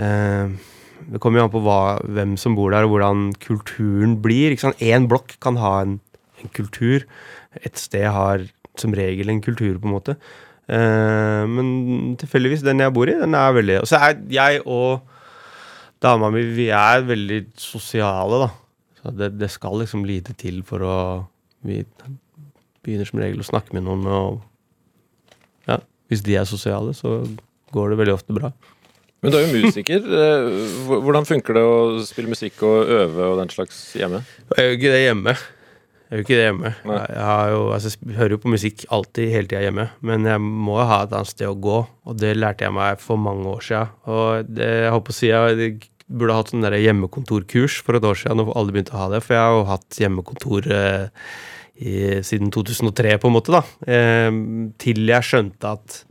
[0.02, 0.58] eh,
[1.12, 1.78] Det kommer jo an på hva,
[2.16, 4.54] hvem som bor der, og hvordan kulturen blir.
[4.54, 4.82] ikke sant?
[4.82, 5.98] Én blokk kan ha en,
[6.40, 7.04] en kultur.
[7.62, 8.46] Et sted har
[8.80, 10.16] som regel en kultur, på en måte.
[10.68, 15.04] Eh, men tilfeldigvis, den jeg bor i, den er veldig Og så er jeg og
[16.04, 18.50] dama mi vi er veldig sosiale, da.
[19.00, 20.96] Så det, det skal liksom lite til for å
[21.64, 21.80] Vi
[22.84, 24.42] begynner som regel å snakke med noen, og
[25.64, 25.78] ja,
[26.12, 27.22] hvis de er sosiale, så
[27.72, 28.50] går det veldig ofte bra.
[29.24, 30.06] Men du er jo musiker.
[30.24, 30.46] Eh,
[31.04, 34.20] Hvordan funker det å spille musikk og øve og den slags hjemme?
[34.54, 35.34] Jeg gjør ikke det hjemme.
[35.34, 36.72] Jeg gjør ikke det hjemme.
[36.90, 36.98] Nei.
[37.16, 39.88] Jeg, jo, altså, hører jo på musikk alltid, hele tida hjemme.
[40.04, 43.02] Men jeg må jo ha et annet sted å gå, og det lærte jeg meg
[43.02, 43.82] for mange år sia.
[44.10, 45.72] Og det, jeg håper å si jeg
[46.04, 49.22] burde hatt sånn hjemmekontorkurs for et år siden, når alle begynte å ha det.
[49.24, 51.28] For jeg har jo hatt hjemmekontor eh,
[51.80, 51.94] i,
[52.26, 53.64] siden 2003, på en måte, da.
[53.88, 54.30] Eh,
[54.80, 56.02] til jeg skjønte at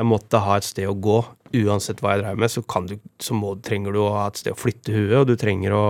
[0.00, 1.18] jeg måtte ha et sted å gå.
[1.50, 4.54] Uansett hva jeg dreier med, så, du, så må, trenger du å ha et sted
[4.54, 5.84] å flytte huet, og du trenger å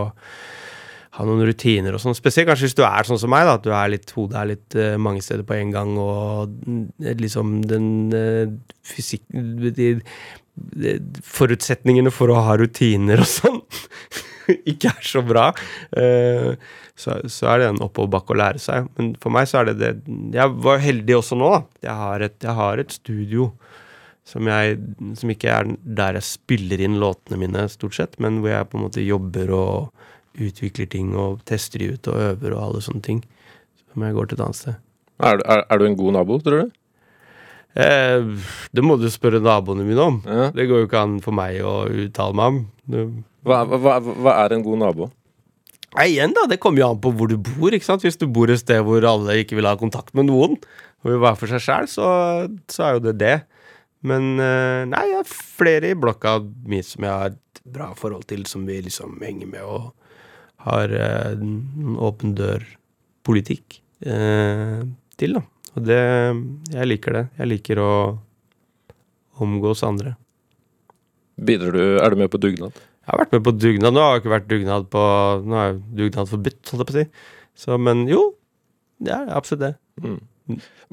[1.16, 2.16] ha noen rutiner og sånn.
[2.16, 4.50] Spesielt kanskje hvis du er sånn som meg, da, at du er litt, hodet er
[4.52, 6.84] litt uh, mange steder på en gang, og mm,
[7.20, 9.26] liksom den uh, fysikk...
[9.30, 10.92] De, de,
[11.24, 13.60] forutsetningene for å ha rutiner og sånn
[14.70, 15.46] ikke er så bra.
[15.94, 16.52] Uh,
[17.00, 18.90] så, så er det en oppoverbakke å lære seg.
[18.98, 19.92] Men for meg så er det det
[20.36, 21.60] Jeg var heldig også nå, da.
[21.88, 23.50] Jeg har et, jeg har et studio
[24.28, 24.78] som, jeg,
[25.18, 28.78] som ikke er der jeg spiller inn låtene mine, stort sett, men hvor jeg på
[28.78, 33.02] en måte jobber og utvikler ting og tester de ut og øver og alle sånne
[33.02, 33.22] ting.
[33.90, 34.76] Som jeg går til et annet sted.
[35.20, 36.76] Er, du- er, er du en god nabo, tror du?
[37.80, 38.24] Eh,
[38.74, 40.20] det må du spørre naboene mine om.
[40.26, 40.48] Ja.
[40.54, 41.74] Det går jo ikke an for meg å
[42.06, 42.60] uttale meg om.
[42.90, 43.04] Det,
[43.46, 45.10] Hva, hva, hva er en god nabo?
[45.96, 47.74] Nei, igjen da, Det kommer jo an på hvor du bor.
[47.74, 48.02] ikke sant?
[48.06, 50.58] Hvis du bor et sted hvor alle ikke vil ha kontakt med noen,
[51.02, 52.10] og vil være for seg sjæl, så,
[52.70, 53.36] så er jo det det.
[54.06, 58.24] Men eh, nei, jeg har flere i blokka mi som jeg har et bra forhold
[58.30, 59.90] til, som vi liksom henger med og
[60.64, 64.80] har eh, en åpen dør-politikk eh,
[65.20, 65.44] til, da.
[65.76, 66.00] Og det
[66.74, 67.24] Jeg liker det.
[67.38, 67.92] Jeg liker å
[69.40, 70.16] omgås andre.
[71.40, 72.74] Bidrar du, Er du med på dugnad?
[72.74, 73.94] Jeg har vært med på dugnad.
[73.94, 75.04] Nå har jeg ikke vært dugnad på
[75.46, 77.06] Nå er dugnad forbudt, holdt jeg på å si.
[77.60, 78.20] Så, men jo,
[79.00, 79.72] det er absolutt det.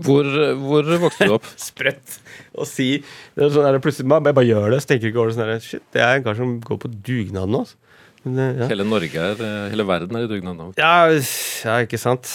[0.06, 0.28] Hvor,
[0.62, 1.48] hvor vokste du opp?
[1.70, 2.20] Sprøtt
[2.54, 2.89] å si.
[3.34, 5.50] Det er sånn der, plutselig man bare gjør det, så tenker ikke over det sånn
[5.50, 7.63] der, Shit, det er en kar som går på dugnad nå.
[7.65, 7.80] altså.
[8.28, 8.67] Men, ja.
[8.70, 10.72] Hele Norge er, eh, hele verden er i dugnad nå.
[10.80, 12.30] Ja, ja, ikke sant.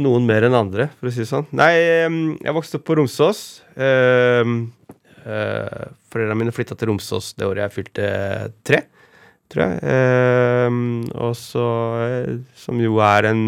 [0.00, 1.46] Noen mer enn andre, for å si det sånn.
[1.54, 3.44] Nei, jeg vokste opp på Romsås.
[3.78, 4.72] Um,
[5.24, 8.08] Foreldrene mine flytta til Romsås det året jeg fylte
[8.66, 8.82] tre,
[9.50, 9.78] tror jeg.
[9.94, 10.80] Em,
[11.14, 11.66] og så
[12.04, 13.44] eh, Som jo er en,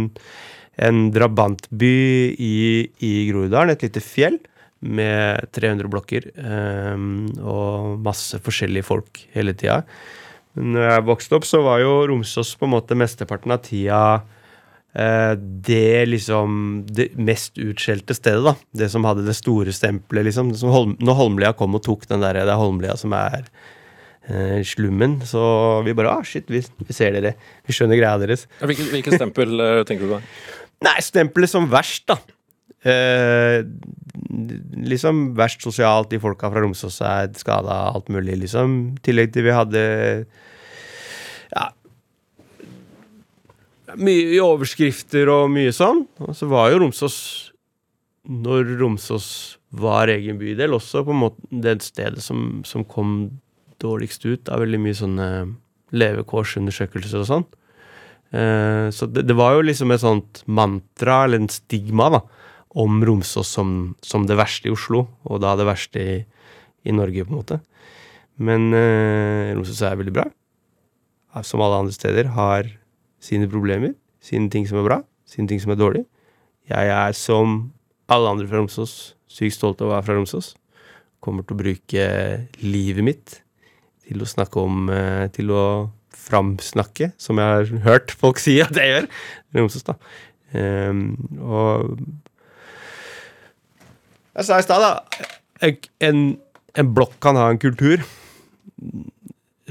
[0.76, 1.96] en drabantby
[2.38, 2.58] i,
[3.00, 4.38] i Groruddalen, et lite fjell.
[4.86, 9.80] Med 300 blokker um, og masse forskjellige folk hele tida.
[10.56, 15.32] Når jeg vokste opp, så var jo Romsås på en måte mesteparten av tida uh,
[15.36, 18.54] det liksom Det mest utskjelte stedet, da.
[18.84, 20.52] Det som hadde det store stempelet, liksom.
[20.60, 23.48] Som Holm, når Holmlia kom og tok den der, det er Holmlia som er
[24.28, 25.42] uh, slummen, så
[25.88, 27.32] vi bare ah, shit, vi, vi ser dere.
[27.66, 28.44] Vi skjønner greia deres.
[28.60, 30.22] Hvilket, stempel eh, tenker du da?
[30.84, 32.18] Nei, stempelet som verst, da.
[32.86, 33.62] Eh,
[34.86, 36.10] liksom verst sosialt.
[36.12, 38.76] De folka fra Romsås er skada, alt mulig, liksom.
[38.98, 39.82] I tillegg til vi hadde
[41.54, 41.70] ja
[43.96, 46.04] mye overskrifter og mye sånn.
[46.24, 47.18] Og så var jo Romsås
[48.26, 53.38] Når Romsås var egen bydel, også på en måte det stedet som, som kom
[53.78, 55.28] dårligst ut av veldig mye sånne
[55.94, 57.46] levekårsundersøkelser og sånn.
[58.36, 62.22] Eh, så det, det var jo liksom et sånt mantra, eller en stigma, da,
[62.76, 63.70] om Romsås som,
[64.04, 66.16] som det verste i Oslo, og da det verste i,
[66.84, 67.60] i Norge, på en måte.
[68.36, 70.26] Men eh, Romsås er veldig bra.
[71.44, 72.68] Som alle andre steder har
[73.20, 73.92] sine problemer,
[74.24, 76.06] sine ting som er bra, sine ting som er dårlig.
[76.70, 77.58] Jeg er som
[78.12, 80.54] alle andre fra Romsås sykt stolt av å være fra Romsås.
[81.20, 82.06] Kommer til å bruke
[82.62, 83.36] livet mitt
[84.06, 85.62] til å snakke om eh, Til å
[86.26, 89.10] framsnakke, som jeg har hørt folk si at jeg gjør.
[89.56, 89.96] Romsås, da.
[90.56, 91.96] Um, og
[94.36, 95.34] Jeg sa i stad, da
[95.64, 96.22] en,
[96.76, 98.02] en blokk kan ha en kultur.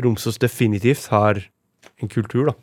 [0.01, 1.41] Romsås definitivt har
[2.01, 2.55] en kultur, da.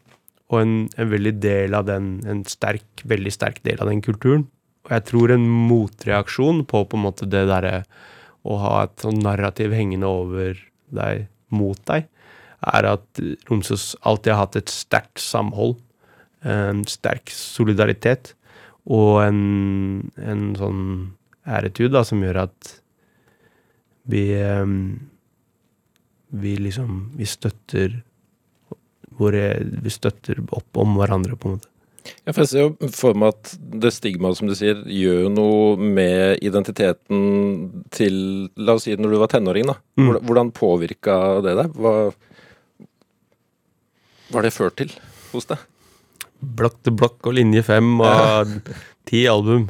[0.52, 4.46] Og en, en veldig del av den, en sterk, veldig sterk del av den kulturen.
[4.86, 7.84] Og jeg tror en motreaksjon på på en måte det derre
[8.42, 10.58] å ha et sånn narrativ hengende over
[10.92, 12.08] deg, mot deg,
[12.62, 15.76] er at Romsås alltid har hatt et sterkt samhold,
[16.42, 18.32] en sterk solidaritet
[18.90, 19.42] og en,
[20.18, 20.80] en sånn
[21.46, 22.76] æretud da, som gjør at
[24.10, 24.98] vi em,
[26.32, 28.00] Vi liksom Vi støtter
[29.14, 31.68] våre Vi støtter opp om hverandre, på en måte.
[32.26, 33.52] Ja, for jeg ser jo for meg at
[33.84, 38.16] det stigmaet, som du sier, gjør noe med identiteten til
[38.58, 39.76] La oss si når du var tenåring, da.
[40.00, 40.16] Mm.
[40.26, 41.76] Hvordan påvirka det deg?
[41.78, 41.94] Hva
[44.32, 44.92] hva har det ført til
[45.34, 45.60] hos deg?
[46.42, 48.54] Blokk til blokk og linje fem og
[49.08, 49.68] ti album.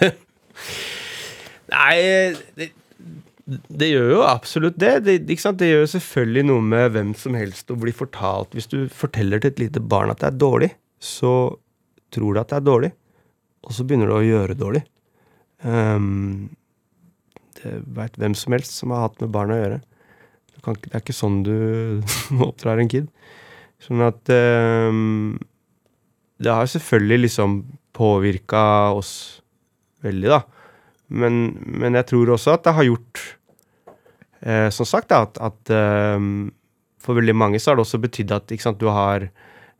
[1.72, 1.96] Nei,
[2.58, 2.68] det,
[3.46, 4.92] det gjør jo absolutt det.
[5.06, 5.58] Det, ikke sant?
[5.62, 8.54] det gjør jo selvfølgelig noe med hvem som helst å bli fortalt.
[8.54, 10.70] Hvis du forteller til et lite barn at det er dårlig,
[11.02, 11.32] så
[12.14, 12.92] tror du at det er dårlig,
[13.66, 14.84] og så begynner du å gjøre dårlig.
[15.64, 16.54] Um,
[17.58, 19.80] det veit hvem som helst som har hatt med barn å gjøre.
[20.54, 21.56] Du kan, det er ikke sånn du
[22.48, 23.10] oppdrar en kid.
[23.82, 25.36] Sånn at um,
[26.40, 27.58] Det har selvfølgelig liksom
[27.96, 29.42] påvirka oss
[30.04, 30.42] veldig, da.
[31.08, 33.20] Men, men jeg tror også at det har gjort
[34.42, 35.74] eh, Som sagt, da, at, at
[36.16, 36.48] um,
[36.98, 39.28] for veldig mange så har det også betydd at sant, du har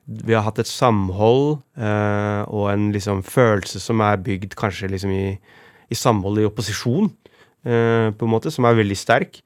[0.07, 5.11] vi har hatt et samhold eh, og en liksom følelse som er bygd kanskje liksom
[5.11, 5.35] i,
[5.91, 7.11] i samhold i opposisjon,
[7.67, 9.41] eh, på en måte, som er veldig sterk.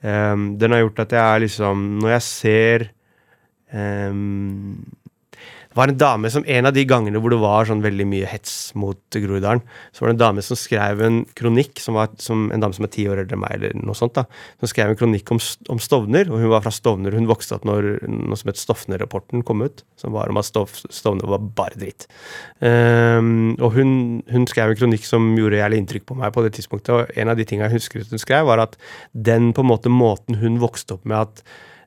[0.00, 2.86] Eh, den har gjort at jeg er liksom Når jeg ser
[3.72, 4.12] eh,
[5.76, 8.28] Det var en dame som En av de gangene hvor det var sånn veldig mye
[8.30, 9.60] hets mot Groruddalen,
[9.92, 12.86] så var det en dame som skrev en kronikk, som var som en dame som
[12.86, 14.24] er ti år eldre enn meg, eller noe sånt, da,
[14.60, 15.40] som skrev en kronikk om,
[15.72, 17.16] om Stovner, og hun var fra Stovner.
[17.16, 20.72] Hun vokste opp når noe som het Stofner-rapporten kom ut, som var om at Stov,
[20.72, 22.08] Stovner var bare dritt.
[22.60, 23.92] Um, og hun,
[24.32, 27.32] hun skrev en kronikk som gjorde jævlig inntrykk på meg på det tidspunktet, og en
[27.32, 28.80] av de tingene jeg husker hun skrev, var at
[29.12, 31.44] den på en måte måten hun vokste opp med at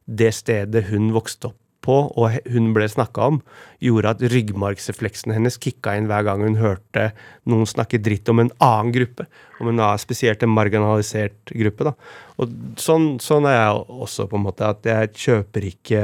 [0.10, 3.39] det stedet hun vokste opp på, og hun ble snakka om,
[3.84, 7.10] gjorde at ryggmargsrefleksen hennes kicka inn hver gang hun hørte
[7.50, 9.30] noen snakke dritt om en annen gruppe.
[9.60, 11.89] Om en spesielt en marginalisert gruppe.
[11.89, 11.96] da.
[12.39, 14.70] Og sånn, sånn er jeg også, på en måte.
[14.70, 16.04] At jeg kjøper ikke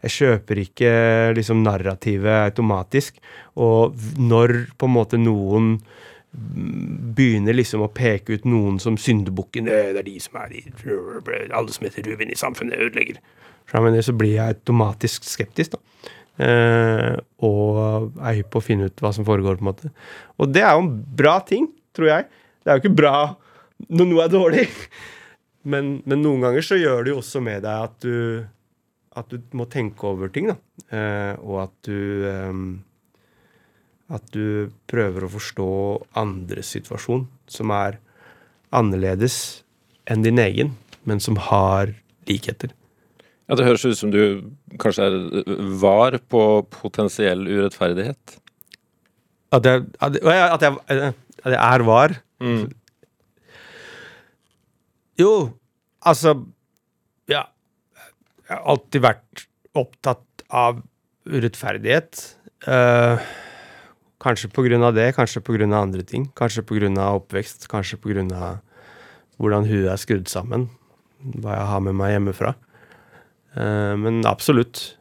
[0.00, 0.92] jeg kjøper ikke
[1.36, 3.18] liksom narrativet automatisk.
[3.60, 5.74] Og når på en måte noen
[6.30, 11.50] begynner liksom å peke ut noen som syndebukken «Øh, Det er de som er de
[11.50, 13.18] Alle som heter Ruben i samfunnet, ødelegger.
[13.70, 16.14] Så, men så blir jeg automatisk skeptisk, da.
[16.40, 19.92] Eh, og er hypp på å finne ut hva som foregår, på en måte.
[20.40, 22.28] Og det er jo en bra ting, tror jeg.
[22.60, 23.14] Det er jo ikke bra
[23.88, 24.68] når noe er dårlig.
[25.60, 28.14] Men, men noen ganger så gjør det jo også med deg at du
[29.18, 30.56] at du må tenke over ting, da.
[30.94, 32.62] Eh, og at du eh,
[34.10, 35.66] At du prøver å forstå
[36.18, 38.00] andres situasjon, som er
[38.74, 39.62] annerledes
[40.10, 40.72] enn din egen,
[41.06, 41.92] men som har
[42.26, 42.72] likheter.
[43.50, 44.20] Ja, Det høres ut som du
[44.78, 45.14] kanskje er
[45.82, 48.36] var på potensiell urettferdighet.
[49.50, 52.14] At jeg, at jeg, at jeg, at jeg er var.
[52.38, 52.68] Mm.
[55.18, 55.32] Jo,
[56.06, 56.36] altså
[57.26, 57.48] Ja.
[58.46, 59.44] Jeg har alltid vært
[59.78, 60.80] opptatt av
[61.26, 62.22] urettferdighet.
[62.66, 63.18] Uh,
[64.22, 66.30] kanskje på grunn av det, kanskje på grunn av andre ting.
[66.38, 68.62] Kanskje på grunn av oppvekst, kanskje på grunn av
[69.42, 70.68] hvordan huet er skrudd sammen.
[71.42, 72.54] Hva jeg har med meg hjemmefra.
[73.56, 74.96] Eh, men absolutt.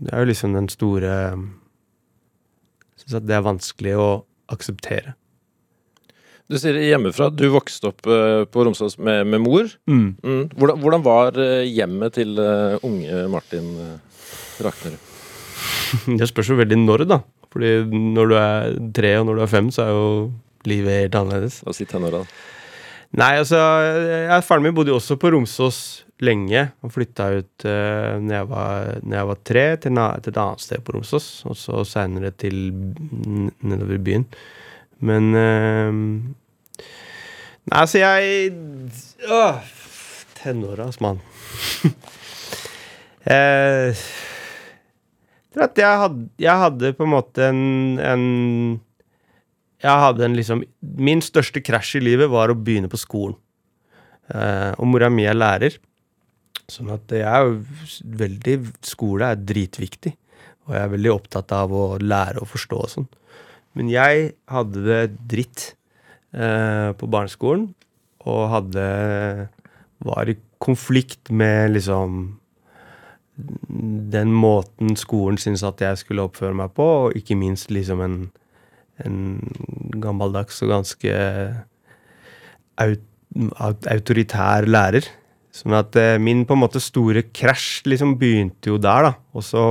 [0.00, 4.10] Det er jo liksom den store Jeg syns at det er vanskelig å
[4.52, 5.14] akseptere.
[6.50, 7.28] Du sier hjemmefra.
[7.30, 9.70] Du vokste opp eh, på Romsås med, med mor.
[9.90, 10.16] Mm.
[10.22, 10.44] Mm.
[10.56, 13.72] Hvordan, hvordan var eh, hjemmet til unge Martin
[14.60, 15.08] Raknerud?
[16.20, 17.20] Det spørs jo veldig når, da.
[17.50, 17.72] Fordi
[18.14, 20.06] når du er tre og når du er fem, så er jo
[20.68, 21.60] livet helt annerledes.
[21.64, 22.22] Hva sier si tenåra.
[22.22, 22.46] da.
[23.20, 25.80] Nei, altså jeg, Faren min bodde jo også på Romsås
[26.24, 26.66] lenge.
[26.82, 30.42] og flytta ut uh, når, jeg var, når jeg var tre, til, na, til et
[30.42, 31.30] annet sted på Romsås.
[31.50, 32.70] Og så seinere til
[33.60, 34.28] nedover i byen.
[35.00, 36.36] Men uh,
[37.70, 38.50] Nei, altså, jeg
[39.30, 39.58] øh,
[40.40, 41.20] Tenåra, altså, mann.
[43.30, 43.92] eh,
[45.50, 47.60] jeg tror at jeg hadde, jeg hadde på en måte en,
[48.00, 48.24] en
[49.80, 53.36] jeg hadde en liksom Min største krasj i livet var å begynne på skolen.
[54.30, 55.78] Eh, og mora mi er lærer.
[56.70, 57.56] Sånn at det er jo
[58.20, 58.56] veldig
[58.86, 60.14] Skole er dritviktig.
[60.68, 63.08] Og jeg er veldig opptatt av å lære og forstå og sånn.
[63.78, 65.64] Men jeg hadde det dritt
[66.34, 67.70] eh, på barneskolen.
[68.28, 68.84] Og hadde
[70.00, 72.36] Var i konflikt med liksom
[74.12, 78.16] den måten skolen syntes at jeg skulle oppføre meg på, og ikke minst liksom en
[79.04, 79.38] en
[80.02, 81.14] gammeldags og ganske
[82.80, 83.06] aut
[83.62, 85.06] aut autoritær lærer.
[85.54, 89.12] Sånn at eh, min på en måte store krasj liksom begynte jo der, da.
[89.34, 89.64] Og så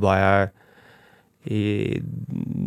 [0.00, 0.50] var jeg
[1.50, 1.60] i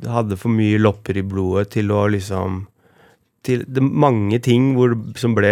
[0.09, 2.63] Hadde for mye lopper i blodet til å liksom
[3.45, 5.51] Til det mange ting hvor, som ble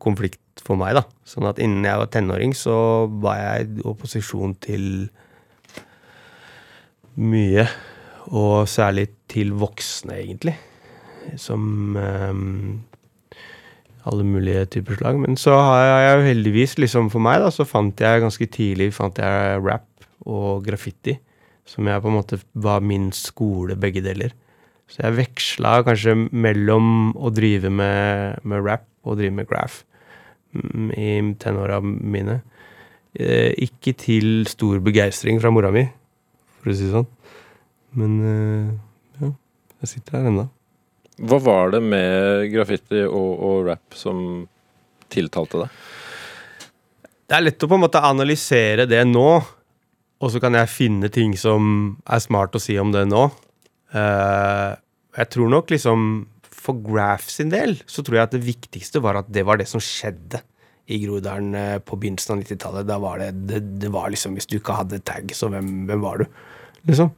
[0.00, 1.02] konflikt for meg, da.
[1.28, 2.76] Sånn at innen jeg var tenåring, så
[3.20, 4.86] var jeg i opposisjon til
[7.20, 7.66] mye.
[8.32, 10.54] Og særlig til voksne, egentlig.
[11.40, 12.84] Som ehm,
[14.04, 15.18] alle mulige typer slag.
[15.20, 18.92] Men så har jeg jo heldigvis, liksom for meg, da, så fant jeg ganske tidlig
[18.96, 19.88] fant jeg rap
[20.28, 21.18] og graffiti.
[21.68, 24.34] Som jeg på en måte var min skole, begge deler.
[24.90, 29.80] Så jeg veksla kanskje mellom å drive med, med rap og drive med graph
[30.52, 31.08] mm, i
[31.40, 32.42] tenåra mine.
[33.14, 35.86] Eh, ikke til stor begeistring fra mora mi,
[36.60, 37.08] for å si det sånn.
[37.96, 38.68] Men eh,
[39.22, 39.32] ja,
[39.80, 40.48] jeg sitter her ennå.
[41.22, 44.18] Hva var det med graffiti og, og rap som
[45.12, 45.82] tiltalte deg?
[47.24, 49.28] Det er lett å på en måte analysere det nå,
[50.20, 53.28] og så kan jeg finne ting som er smart å si om det nå.
[53.94, 54.70] Eh,
[55.14, 56.06] jeg tror nok liksom
[56.64, 59.68] For Graph sin del så tror jeg at det viktigste var at det var det
[59.70, 60.40] som skjedde
[60.90, 62.88] i Groruddalen eh, på begynnelsen av 90-tallet.
[62.88, 66.02] Da var det, det, det var liksom Hvis du ikke hadde tag, så hvem, hvem
[66.02, 66.26] var du?
[66.88, 67.12] Liksom.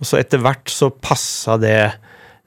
[0.00, 1.76] Og så etter hvert så passa det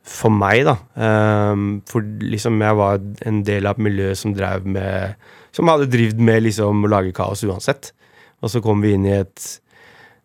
[0.06, 0.76] for meg, da.
[0.94, 5.16] Um, for liksom jeg var en del av et miljø som drev med
[5.56, 7.94] Som hadde drevet med liksom å lage kaos uansett.
[8.44, 9.46] Og så kom vi inn i et,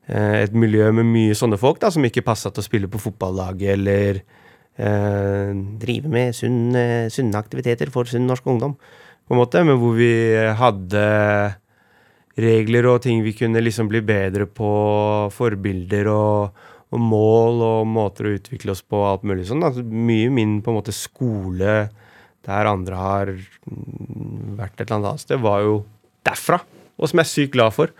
[0.09, 2.99] eh, et miljø med mye sånne folk da, som ikke passa til å spille på
[2.99, 5.53] fotballaget eller eh,
[5.85, 6.83] drive med sunne,
[7.14, 9.62] sunne aktiviteter for sunn norsk ungdom, på en måte.
[9.62, 11.07] Men hvor vi hadde
[12.41, 14.74] regler og ting vi kunne liksom bli bedre på,
[15.31, 19.62] forbilder og, og mål og måter å utvikle oss på, alt mulig sånn.
[19.66, 21.74] Altså, mye min på en måte skole
[22.47, 25.80] der andre har mm, vært et eller annet sted, var jo
[26.26, 26.61] derfra.
[26.99, 27.93] Og som jeg er sykt glad for.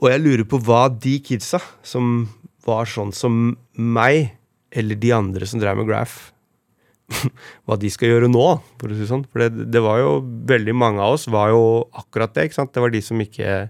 [0.00, 2.28] Og jeg lurer på hva de kidsa, som
[2.66, 4.32] var sånn som meg,
[4.70, 6.30] eller de andre som drev med graph,
[7.66, 8.46] hva de skal gjøre nå,
[8.80, 9.26] for å si sånn.
[9.28, 11.62] For det, det var jo veldig mange av oss var jo
[12.00, 12.48] akkurat det.
[12.48, 12.72] ikke sant?
[12.72, 13.64] Det var de som ikke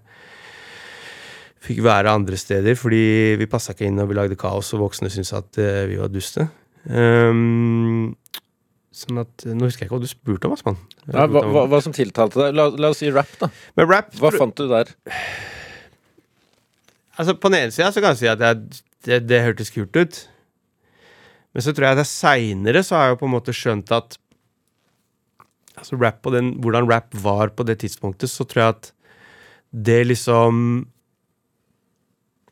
[1.60, 5.10] fikk være andre steder fordi vi passa ikke inn og vi lagde kaos, og voksne
[5.12, 6.48] syntes at uh, vi var duste.
[6.88, 8.14] Um,
[8.96, 10.78] sånn at, Nå husker jeg ikke hva du spurte om, Asman.
[11.06, 12.56] Ja, hva, hva, hva, som tiltalte deg?
[12.56, 13.50] La, la, oss si rap, da.
[13.76, 14.92] Men rap, hva fant du der?
[17.20, 20.22] Altså, På den ene sida kan jeg si at jeg, det, det hørtes kult ut.
[21.52, 24.16] Men så tror jeg at seinere så har jeg jo på en måte skjønt at
[25.80, 28.90] altså rap den, Hvordan rap var på det tidspunktet, så tror jeg at
[29.70, 30.86] det liksom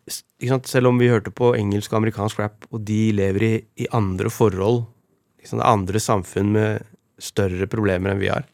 [0.09, 3.55] Selv om vi hørte på engelsk og amerikansk rap, og de lever i,
[3.85, 4.85] i andre forhold,
[5.45, 6.87] sant, andre samfunn med
[7.23, 8.47] større problemer enn vi har,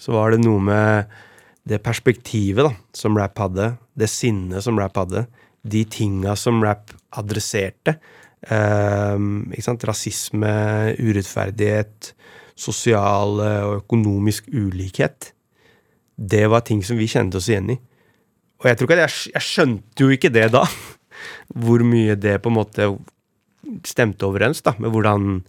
[0.00, 1.14] så var det noe med
[1.64, 5.24] det perspektivet da, som rap hadde, det sinnet som rap hadde,
[5.64, 7.96] de tinga som rap adresserte,
[8.44, 9.52] Um,
[9.88, 12.10] Rasisme, urettferdighet,
[12.54, 15.32] sosial og økonomisk ulikhet.
[16.16, 17.78] Det var ting som vi kjente oss igjen i.
[18.64, 20.64] Og jeg tror ikke at jeg, jeg skjønte jo ikke det da,
[21.62, 22.90] hvor mye det på en måte
[23.84, 25.42] stemte overens da, med hvordan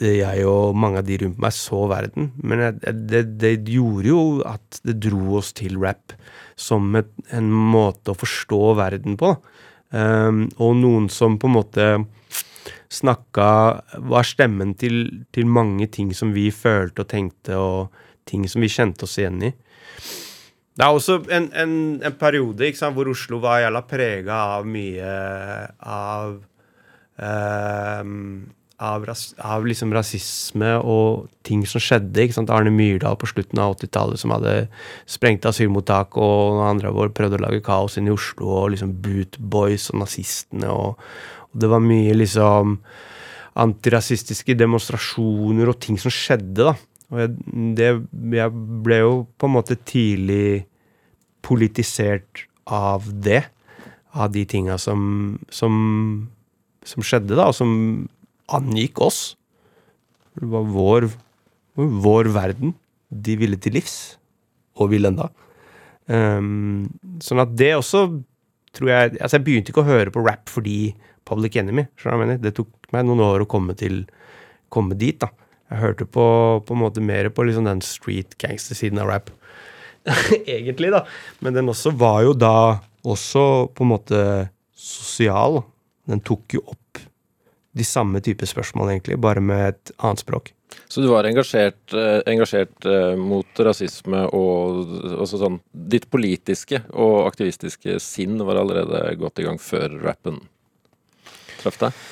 [0.00, 2.30] jeg og mange av de rundt meg så verden.
[2.42, 6.14] Men det, det, gjorde jo at det dro oss til rap
[6.58, 9.34] som et, en måte å forstå verden på.
[9.90, 11.86] Um, og noen som på en måte
[12.94, 13.46] snakka
[14.06, 18.70] Var stemmen til, til, mange ting som vi følte og tenkte, og ting som vi
[18.70, 19.50] kjente oss igjen i.
[20.80, 21.74] Det er også en, en,
[22.08, 25.10] en periode sant, hvor Oslo var jævla prega av mye
[25.84, 26.38] av
[27.20, 28.14] um,
[28.80, 32.24] av, ras, av liksom rasisme og ting som skjedde.
[32.24, 32.52] ikke sant?
[32.54, 34.54] Arne Myrdal på slutten av 80-tallet som hadde
[35.10, 38.96] sprengt asylmottak, og andre av våre prøvde å lage kaos inn i Oslo, og liksom
[39.04, 40.72] Bootboys og nazistene.
[40.72, 40.96] Og,
[41.50, 42.78] og, det var mye liksom
[43.60, 46.74] antirasistiske demonstrasjoner og ting som skjedde, da.
[47.10, 47.36] Og jeg,
[47.76, 47.92] det,
[48.38, 50.69] jeg ble jo på en måte tidlig
[51.46, 53.44] politisert av det.
[54.10, 55.74] Av de tinga som, som,
[56.82, 58.08] som skjedde, da, og som
[58.50, 59.20] angikk oss.
[60.34, 61.06] Det var vår,
[61.78, 62.74] vår verden
[63.10, 64.16] de ville til livs,
[64.78, 65.28] og vil enda.
[66.10, 66.88] Um,
[67.22, 68.00] sånn at det også
[68.74, 70.94] tror jeg Altså, jeg begynte ikke å høre på rap fordi
[71.26, 71.86] Public Enemy.
[72.42, 74.04] Det tok meg noen år å komme, til,
[74.72, 75.18] komme dit.
[75.20, 75.30] da.
[75.70, 76.24] Jeg hørte på,
[76.66, 79.30] på en måte mer på liksom den street gangster-siden av rap.
[80.46, 81.04] Egentlig, da.
[81.44, 82.54] Men den også var jo da
[83.06, 83.44] også
[83.74, 84.22] på en måte
[84.76, 85.62] sosial.
[86.08, 87.02] Den tok jo opp
[87.76, 90.50] de samme type spørsmål, egentlig, bare med et annet språk.
[90.90, 94.90] Så du var engasjert, eh, engasjert eh, mot rasisme og
[95.22, 100.40] også sånn Ditt politiske og aktivistiske sinn var allerede godt i gang før rappen
[101.60, 102.02] traff deg?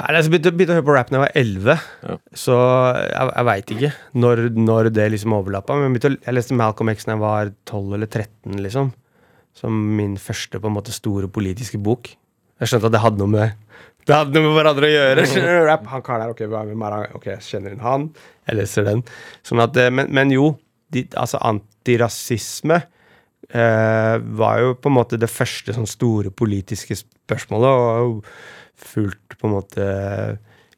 [0.00, 2.16] Jeg begynte, begynte, å høre på rap da jeg var 11, ja.
[2.42, 2.56] så
[2.96, 3.90] jeg, jeg veit ikke
[4.24, 5.76] når, når, det liksom overlappa.
[5.76, 8.92] Men jeg, jeg, leste Malcolm X da jeg var 12 eller 13, liksom.
[9.60, 12.12] Som min første på en måte store politiske bok.
[12.60, 13.58] Jeg skjønte at det hadde noe med
[14.08, 15.24] det hadde noe med hverandre å gjøre.
[15.68, 17.10] Rap, han karen her, ok, hvem er han?
[17.18, 18.08] Ok, kjenner inn han.
[18.48, 19.02] Jeg leser den.
[19.46, 20.54] Sånn at, eh, men, men jo,
[20.90, 27.84] de, altså antirasisme eh, var jo på en måte det første sånn store politiske spørsmålet,
[28.08, 28.24] og
[28.80, 29.90] fulgt på en måte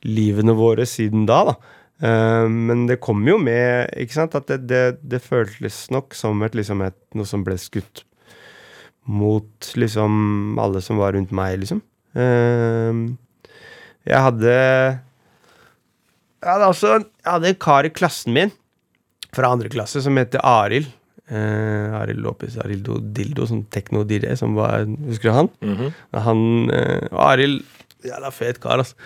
[0.06, 1.56] livene våre siden da, da.
[2.02, 6.40] Uh, men det kom jo med ikke sant, at det, det, det føltes nok som
[6.42, 8.02] et, liksom et, noe som ble skutt
[9.06, 11.80] mot liksom alle som var rundt meg, liksom.
[12.18, 13.16] Ehm,
[14.06, 18.52] jeg hadde Jeg hadde også jeg hadde en kar i klassen min
[19.32, 20.90] fra andre klasse som heter Arild.
[21.32, 25.48] Uh, Arild Lopez Arildo Dildo, sånn tekno-DJ, som var Husker du han?
[25.62, 25.92] Mm -hmm.
[26.26, 26.70] Han
[27.10, 27.62] Arild
[28.02, 28.96] Jævla fet kar, altså.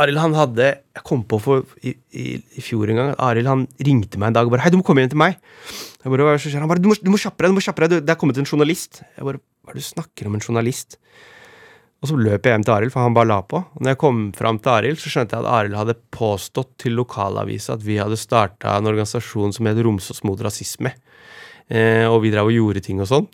[0.00, 2.26] Arild, han hadde Jeg kom på for i, i,
[2.56, 4.86] i fjor en gang Arild han ringte meg en dag og bare 'Hei, du må
[4.86, 5.36] komme inn til meg'.
[6.02, 6.60] Jeg bare, Hva skjer?
[6.60, 8.48] Han bare 'Du må, må kjappe deg, du må kjappe deg, det er kommet en
[8.48, 9.02] journalist'.
[9.16, 10.96] Jeg bare 'Hva er det du snakker om, en journalist?'
[12.02, 13.56] Og så løp jeg hjem til Arild, for han bare la på.
[13.56, 16.92] Og når jeg kom fram til Arild, så skjønte jeg at Arild hadde påstått til
[16.92, 20.92] lokalavisa at vi hadde starta en organisasjon som het Romsås mot rasisme.
[21.66, 23.26] Eh, og vi drev og gjorde ting og sånn.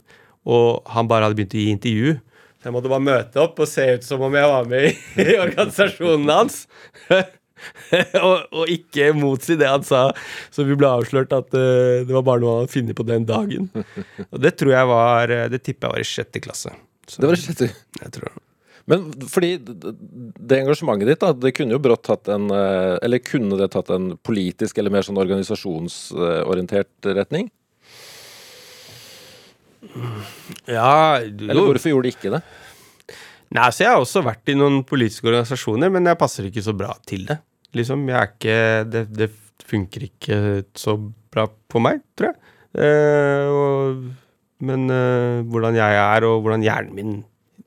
[0.46, 2.14] Og han bare hadde begynt å gi intervju.
[2.62, 4.92] Så jeg måtte bare møte opp og se ut som om jeg var med i,
[5.18, 6.60] i organisasjonen hans.
[8.22, 10.04] og, og, ikke motsi det han sa,
[10.54, 13.26] så vi ble avslørt at uh, det var bare noe han hadde funnet på den
[13.26, 13.66] dagen.
[14.28, 16.70] Og det tror jeg var eh, Det tipper jeg var i sjette klasse.
[17.08, 17.70] Så, det var i sjette?
[17.98, 18.46] Jeg tror det.
[18.90, 23.58] Men fordi det engasjementet ditt, da, det kunne jo brått tatt en eh, Eller kunne
[23.58, 27.50] det tatt en politisk eller mer sånn organisasjonsorientert retning?
[30.70, 32.42] Ja, Eller hvorfor gjorde de ikke det?
[33.52, 36.74] Nei, så Jeg har også vært i noen politiske organisasjoner, men jeg passer ikke så
[36.76, 37.38] bra til det.
[37.76, 38.58] Liksom, jeg er ikke
[38.92, 39.28] Det, det
[39.66, 40.38] funker ikke
[40.76, 40.96] så
[41.32, 42.54] bra på meg, tror jeg.
[42.82, 44.02] Eh, og,
[44.64, 47.14] men eh, hvordan jeg er, og hvordan hjernen min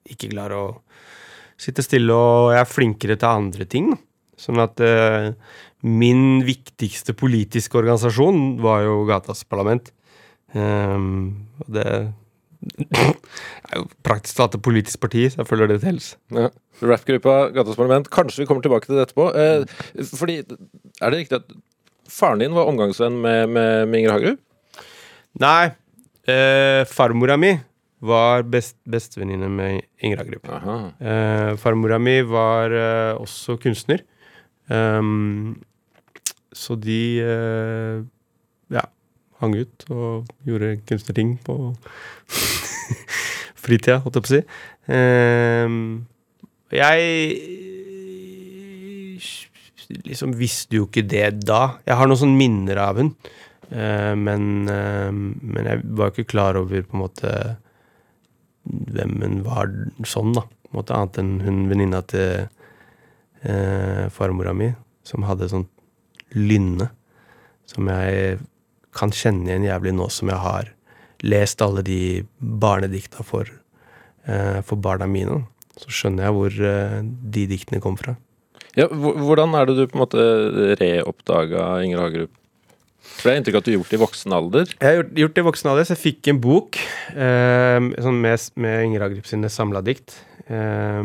[0.10, 0.68] ikke klarer å
[1.58, 3.94] sitte stille, og jeg er flinkere til andre ting.
[3.94, 4.02] Da.
[4.46, 5.32] Sånn at eh,
[5.86, 9.94] min viktigste politiske organisasjon var jo Gatas Parlament.
[10.56, 16.14] Um, det er jo praktisk talt et politisk parti, så jeg følger det telles.
[16.34, 16.50] Ja.
[16.82, 18.10] Rappgruppa Gatas Parlament.
[18.12, 19.30] Kanskje vi kommer tilbake til det etterpå.
[19.38, 20.42] Eh, fordi,
[21.02, 21.54] er det riktig at
[22.12, 24.42] faren din var omgangsvenn med, med, med Inger Hagerup?
[25.44, 25.70] Nei,
[26.32, 27.54] eh, farmora mi
[28.06, 30.50] var best, bestevenninne med Inger Hagerup.
[31.00, 34.04] Eh, farmora mi var eh, også kunstner.
[34.68, 35.62] Um,
[36.56, 38.04] så de eh,
[38.74, 38.86] ja,
[39.42, 41.58] hang ut og gjorde kunstnerting på
[43.66, 44.44] fritida, holdt jeg på å si.
[44.86, 46.06] Um,
[46.74, 47.00] jeg
[50.06, 51.78] liksom visste jo ikke det da.
[51.86, 53.12] Jeg har noen sånne minner av hun.
[53.70, 57.32] Eh, men, eh, men jeg var ikke klar over på en måte
[58.66, 59.72] hvem hun var
[60.08, 60.46] sånn, da.
[60.46, 62.48] På en måte Annet enn hun venninna til
[63.46, 64.72] eh, farmora mi,
[65.06, 65.68] som hadde sånn
[66.36, 66.90] lynne.
[67.70, 68.40] Som jeg
[68.96, 70.72] kan kjenne igjen jævlig nå som jeg har
[71.26, 72.00] lest alle de
[72.40, 73.50] barnedikta for,
[74.28, 75.44] eh, for barna mine.
[75.80, 77.02] Så skjønner jeg hvor eh,
[77.36, 78.16] de diktene kom fra.
[78.76, 80.24] Ja, hvordan er det du på en måte
[80.82, 82.34] reoppdaga Inger Hagerup?
[83.06, 84.72] For det er inntrykk at du har gjort det i voksen alder.
[84.74, 86.80] Jeg har gjort, gjort det i voksen alder, så jeg fikk en bok
[87.14, 90.18] eh, sånn med, med Inger Hagerup sine samla dikt.
[90.50, 91.04] eh,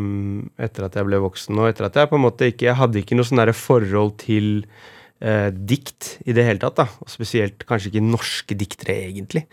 [0.67, 2.99] etter at jeg ble voksen, og etter at jeg på en måte ikke Jeg hadde
[3.01, 4.65] ikke noe sånn forhold til
[5.21, 6.87] eh, dikt i det hele tatt, da.
[7.03, 9.45] Og spesielt kanskje ikke norske diktere, egentlig.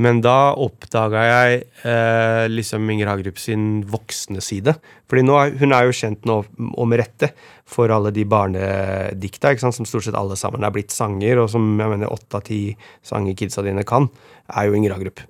[0.00, 4.74] Men da oppdaga jeg eh, liksom Inger Hagerup sin voksne side.
[5.10, 7.32] Fordi nå hun er jo kjent nå, med rette,
[7.68, 11.52] for alle de barnedikta, ikke sant, som stort sett alle sammen er blitt sanger, og
[11.52, 12.62] som jeg mener åtte av ti
[13.04, 14.08] sanger kidsa dine kan,
[14.48, 15.24] er jo Inger Hagerup.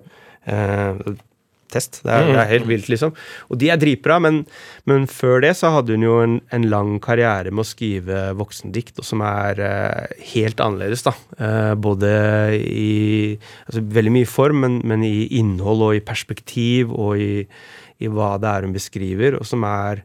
[0.47, 1.03] Eh,
[1.73, 1.99] test.
[2.05, 3.13] Det er, det er helt vilt, liksom.
[3.49, 4.43] Og de er dritbra, men,
[4.89, 8.99] men før det så hadde hun jo en, en lang karriere med å skrive voksendikt,
[9.01, 11.15] og som er uh, helt annerledes, da.
[11.39, 12.11] Uh, både
[12.59, 12.91] i
[13.67, 17.43] altså Veldig mye form, men, men i innhold og i perspektiv og i,
[18.01, 20.03] i hva det er hun beskriver, og som er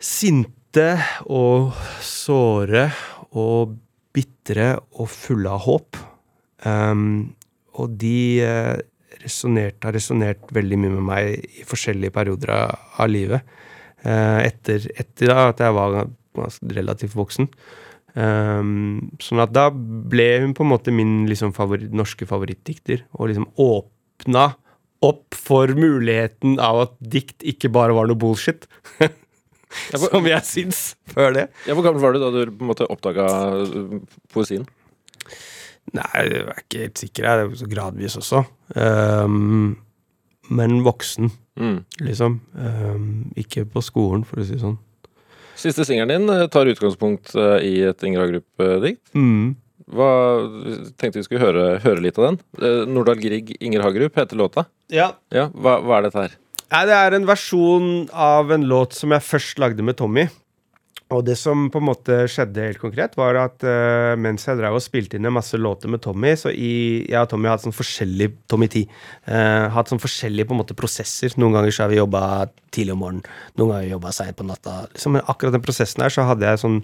[0.00, 0.90] sinte
[1.28, 1.72] og
[2.04, 2.88] såre
[3.36, 3.76] og
[4.14, 6.00] bitre og fulle av håp.
[6.64, 7.32] Um,
[7.80, 8.16] og de
[9.24, 13.54] resonerte, har resonnert veldig mye med meg i forskjellige perioder av, av livet.
[14.00, 16.00] Eh, etter, etter da at jeg var
[16.72, 17.50] relativt voksen.
[18.10, 23.30] Um, sånn at da ble hun på en måte min liksom, favoritt, norske favorittdikter, og
[23.30, 24.48] liksom åpna
[25.06, 28.66] opp for muligheten av at dikt ikke bare var noe bullshit.
[29.94, 30.80] Som jeg syns
[31.12, 31.46] før det.
[31.68, 33.28] Ja, Hvor gammel var du da du på en måte oppdaga
[34.34, 34.66] poesien?
[35.96, 37.24] Nei, jeg er ikke helt sikker.
[37.26, 38.44] Det er så gradvis også.
[38.76, 39.76] Um,
[40.50, 41.80] men voksen, Mm.
[42.06, 42.40] liksom.
[42.56, 44.78] Um, ikke på skolen, for å si det sånn.
[45.60, 49.02] Siste singelen din eh, tar utgangspunkt eh, i et Inger Hagerup-dikt.
[49.18, 49.56] Mm.
[49.92, 50.06] Hva
[50.96, 52.38] Tenkte vi skulle høre, høre litt av den.
[52.62, 54.64] Eh, Nordahl Grieg, Inger Hagerup heter låta.
[54.88, 55.10] Ja.
[55.34, 56.38] Ja, hva, hva er dette her?
[56.70, 60.28] Nei, det er en versjon av en låt som jeg først lagde med Tommy.
[61.10, 64.76] Og det som på en måte skjedde helt konkret, var at uh, mens jeg drev
[64.78, 67.66] og spilte inn en masse låter med Tommy, så i, jeg og Tommy har hatt
[67.66, 68.84] sånn forskjellig Tommy T.
[69.26, 71.34] Uh, hatt sånn forskjellige på en måte prosesser.
[71.40, 72.22] Noen ganger så har vi jobba
[72.70, 73.26] tidlig om morgenen,
[73.58, 74.76] noen ganger jobba seint på natta.
[74.94, 76.82] Liksom, men akkurat den prosessen her så hadde jeg sånn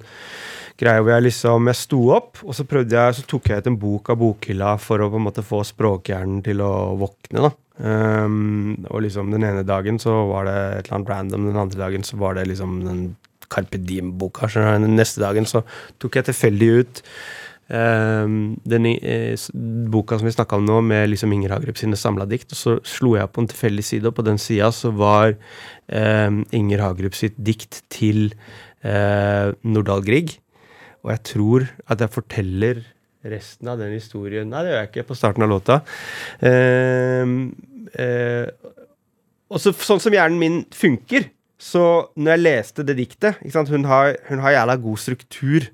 [0.77, 3.71] greie hvor jeg liksom Jeg sto opp, og så prøvde jeg, så tok jeg ut
[3.71, 7.53] en bok av bokhylla for å på en måte få språkhjernen til å våkne, da.
[7.77, 11.81] Um, og liksom den ene dagen så var det et eller annet random, den andre
[11.83, 13.03] dagen så var det liksom den
[13.53, 14.49] Carpe Diem-boka.
[14.87, 15.63] neste dagen så
[15.99, 17.03] tok jeg tilfeldig ut
[17.69, 18.27] eh,
[18.73, 19.37] den eh,
[19.93, 22.77] boka som vi snakka om nå, med liksom Inger Hagerup sine samla dikt, og så
[22.87, 25.35] slo jeg på en tilfeldig side, og på den sida så var
[25.89, 28.31] eh, Inger Hagerup sitt dikt til
[28.83, 30.39] eh, Nordahl Grieg.
[31.07, 32.85] Og jeg tror at jeg forteller
[33.27, 35.81] resten av den historien Nei, det gjør jeg ikke på starten av låta.
[36.43, 37.23] Eh,
[38.03, 38.73] eh,
[39.47, 44.17] og så, sånn som hjernen min funker, så når jeg leste det diktet hun, har,
[44.29, 45.69] hun har jævla god struktur.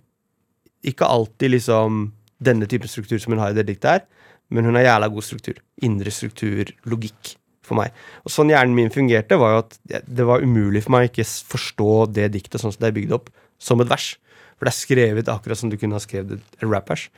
[0.87, 2.13] Ikke alltid liksom
[2.43, 4.03] denne typen struktur som hun har i det diktet her,
[4.51, 5.59] men hun har jævla god struktur.
[5.83, 7.95] Indre struktur, logikk for meg.
[8.27, 11.27] Og sånn hjernen min fungerte, var jo at det var umulig for meg å ikke
[11.55, 13.31] forstå det diktet sånn som det er bygd opp,
[13.63, 14.13] som et vers.
[14.59, 17.09] For det er skrevet akkurat som du kunne ha skrevet et rappers.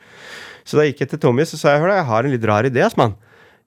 [0.65, 2.81] Så da gikk jeg til Tommy og sa jeg, jeg har en litt rar idé.
[2.85, 3.17] ass, mann.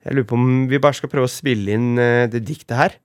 [0.07, 2.97] Jeg lurer på om vi bare skal prøve å spille inn eh, det diktet her.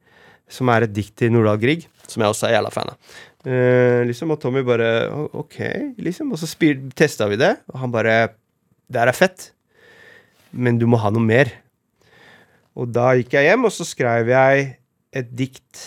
[0.53, 3.13] Som er et dikt til Nordahl Grieg, som jeg også er jævla fan av.
[3.43, 5.57] Uh, liksom, og Tommy bare Ok,
[5.99, 6.31] liksom.
[6.31, 6.47] Og så
[6.95, 8.15] testa vi det, og han bare
[8.87, 9.49] Det her er fett,
[10.51, 11.49] men du må ha noe mer.
[12.77, 14.67] Og da gikk jeg hjem, og så skrev jeg
[15.13, 15.81] et dikt,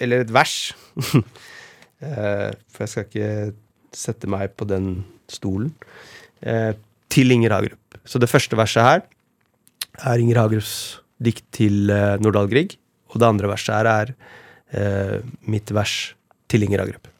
[0.00, 0.72] eller et vers.
[1.14, 3.30] uh, for jeg skal ikke
[3.96, 5.72] sette meg på den stolen.
[6.44, 6.76] Uh,
[7.10, 7.98] til Inger Hagerup.
[8.04, 9.02] Så det første verset her
[10.04, 11.90] er Inger Hagerups dikt til
[12.22, 12.76] Nordahl Grieg.
[13.10, 14.12] Og det andre verset her er
[14.70, 15.16] eh,
[15.50, 16.14] mitt vers
[16.50, 17.10] til Inger Hagerup.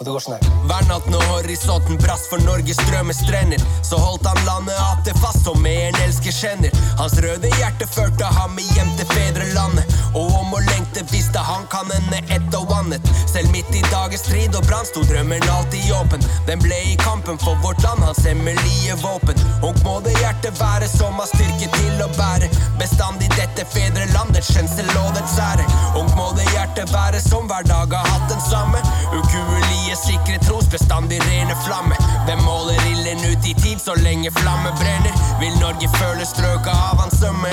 [0.00, 0.52] Og det går sånn her.
[0.64, 2.78] Hver natt når horisonten brast for Norges
[3.18, 6.72] strender, så holdt han landet atter fast som en elsker kjenner.
[6.96, 11.92] Hans røde hjerte førte ham hjem til fedrelandet, og om å lengte visste han kan
[11.98, 13.12] ende ett og annet.
[13.28, 16.24] Selv midt i dagens strid og brann sto drømmen alltid åpen.
[16.48, 19.36] Den ble i kampen for vårt land hans hemmelige våpen.
[19.60, 22.48] Ung må det hjertet være som har styrke til å bære
[22.80, 25.68] bestandig dette fedrelandets skjønnsel og dets ære.
[26.00, 28.80] Ung må det hjertet være som hver dag har hatt den samme.
[29.12, 31.96] Ukuelige, sikre tros, bestandig rene flamme.
[32.26, 35.14] Hvem måler ilden ut i tid så lenge flamme brenner?
[35.40, 37.50] Vil Norge føle strøket av hans sømme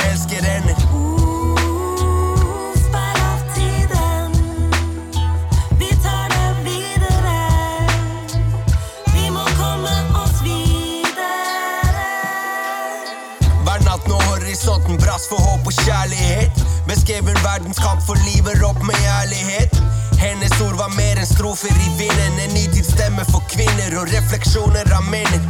[13.88, 18.98] natt når horisonten brast for håp og kjærlighet, beskrev en verdenskamp for livet opp med
[19.22, 19.80] ærlighet.
[20.18, 25.06] Hennes ord var mer enn strofer i vinden, en nitidsstemme for kvinner og refleksjoner av
[25.12, 25.44] minner.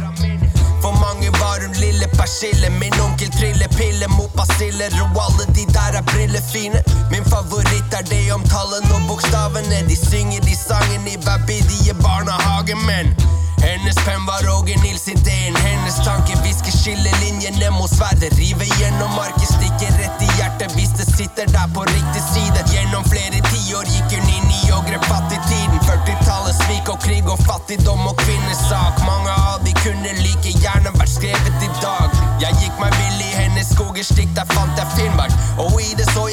[0.82, 5.64] For mange var hun lille persille, min onkel triller piller mot basiller, og alle de
[5.72, 6.82] der er brillefine.
[7.10, 11.96] Min favoritt er det om tallene og bokstavene, de synger de sangene i hver bidige
[12.04, 13.16] barnehagemenn.
[13.62, 15.56] Hennes penn var Roger Nils-ideen.
[15.56, 18.32] Hennes tanke hvisker skillelinjene mot sverdet.
[18.38, 22.64] Rive gjennom marken, stikker rett i hjertet hvis det sitter der på riktig side.
[22.72, 25.78] Gjennom flere tiår gikk hun inn i og grep fatt i tiden.
[25.88, 29.02] 40-tallet, svik og krig og fattigdom og kvinnesak.
[29.08, 32.18] Mange av de kunne like gjerne vært skrevet i dag.
[32.42, 34.94] Jeg gikk meg vill i hennes skoger, slik der fant jeg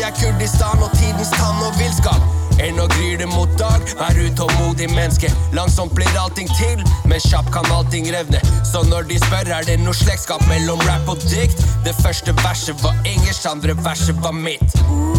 [0.05, 2.21] så Kurdistan og tidens tann og villskap.
[2.61, 5.31] Ennå gryr det mot dag, er utålmodig menneske.
[5.53, 8.39] Langsomt blir allting til, men kjapt kan allting revne.
[8.71, 12.83] Så når de spør er det noe slektskap mellom rap og dikt, det første verset
[12.83, 15.14] var Ingers, andre verset var mitt.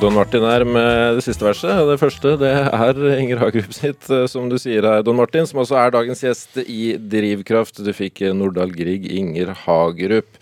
[0.00, 1.76] Don Martin er med det siste verset.
[1.84, 5.60] Det første det er Inger Hagerup sitt, eh, som du sier her, Don Martin, som
[5.60, 7.82] også er dagens gjest i Drivkraft.
[7.84, 10.38] Du fikk eh, Nordahl Grieg, Inger Hagerup.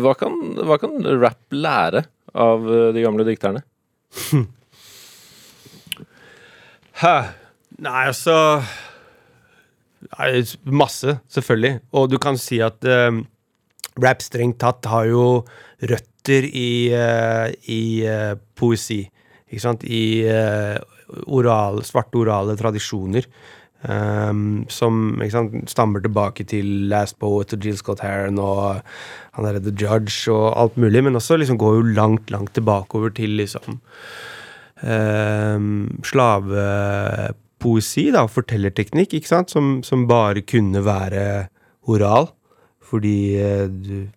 [0.00, 3.60] Hva kan, hva kan rap lære av eh, de gamle dikterne?
[7.02, 7.14] Hæ?
[7.84, 8.38] Nei, altså
[10.64, 11.82] Masse, selvfølgelig.
[11.92, 13.12] Og du kan si at eh,
[14.00, 15.26] rap strengt tatt har jo
[16.24, 19.10] røtter i, eh, i eh, poesi.
[19.50, 19.84] Ikke sant?
[19.84, 20.78] I eh,
[21.26, 23.24] oral, svarte orale tradisjoner.
[23.84, 28.80] Um, som sant, stammer tilbake til Last Poet og Jill Scott Heron og
[29.36, 33.12] han derre The Judge og alt mulig, men også liksom går jo langt, langt tilbakeover
[33.12, 33.76] til liksom
[34.80, 41.52] um, slavepoesi, da, fortellerteknikk, ikke sant, som, som bare kunne være
[41.84, 42.32] oral,
[42.80, 44.08] fordi uh, du,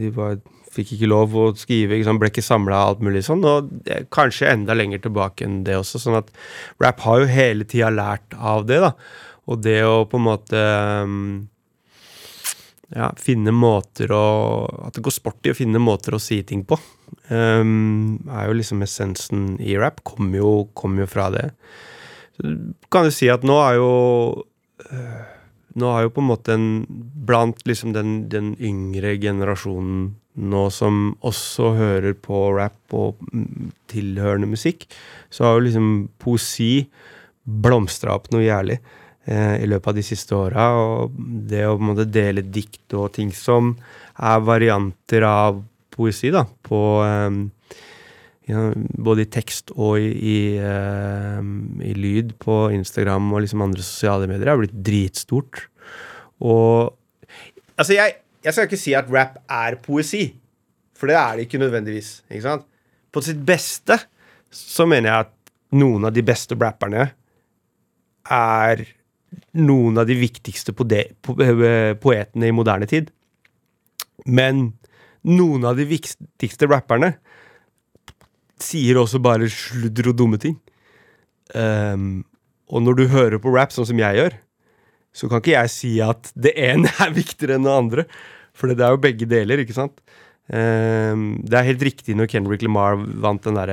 [0.00, 0.40] de var,
[0.70, 3.70] fikk ikke lov å skrive, ikke ble ikke samla alt mulig sånn, og
[4.14, 6.30] kanskje enda lenger tilbake enn det også, sånn at
[6.82, 8.92] rap har jo hele tida lært av det, da,
[9.50, 10.60] og det å på en måte
[11.06, 11.24] um,
[12.94, 14.24] ja, finne måter å
[14.86, 16.78] At det går sport i å finne måter å si ting på.
[17.30, 20.02] Um, er jo liksom essensen i rap.
[20.06, 21.48] Kommer jo, kom jo fra det.
[22.34, 22.54] Så
[22.90, 23.92] kan du si at nå er jo
[24.90, 25.20] øh,
[25.78, 26.70] Nå har jo på en måte en
[27.30, 33.18] Blant liksom den, den yngre generasjonen nå som også hører på rap og
[33.90, 34.86] tilhørende musikk,
[35.30, 35.88] så har jo liksom
[36.22, 36.86] poesi
[37.44, 38.78] blomstra opp noe jævlig
[39.26, 40.68] eh, i løpet av de siste åra.
[40.78, 41.18] Og
[41.50, 43.74] det å på en måte dele dikt og ting som
[44.16, 45.60] er varianter av
[45.90, 47.40] poesi, da, på eh,
[48.52, 51.40] både i tekst og i, i, eh,
[51.86, 55.66] i lyd på Instagram og liksom andre sosiale medier, har blitt dritstort.
[56.40, 56.96] Og
[57.80, 60.26] Altså, jeg, jeg skal ikke si at rap er poesi,
[60.92, 62.10] for det er det ikke nødvendigvis.
[62.28, 62.66] ikke sant?
[63.08, 63.96] På sitt beste
[64.52, 67.06] så mener jeg at noen av de beste rapperne
[68.30, 68.82] er
[69.56, 73.10] noen av de viktigste eh, poetene i moderne tid.
[74.26, 74.72] Men
[75.26, 77.14] noen av de viktigste rapperne
[78.66, 80.56] sier også bare sludder og dumme ting.
[81.54, 82.22] Um,
[82.70, 84.36] og når du hører på rap sånn som jeg gjør,
[85.10, 88.06] så kan ikke jeg si at det ene er viktigere enn det andre.
[88.56, 90.02] For det er jo begge deler, ikke sant?
[90.50, 93.70] Um, det er helt riktig når Kendrick Lamar vant den der,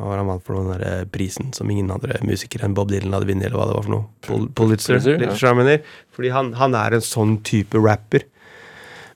[0.00, 3.28] var han vant for den der prisen som ingen andre musikere enn Bob Dylan hadde
[3.28, 4.06] vunnet, eller hva det var for noe?
[4.24, 5.02] Pul Pulitzer?
[5.04, 5.76] Pulitzer, ja.
[6.16, 8.24] Fordi han, han er en sånn type rapper.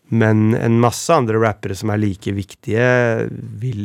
[0.09, 2.85] Men en masse andre rappere som er like viktige,
[3.61, 3.83] vil,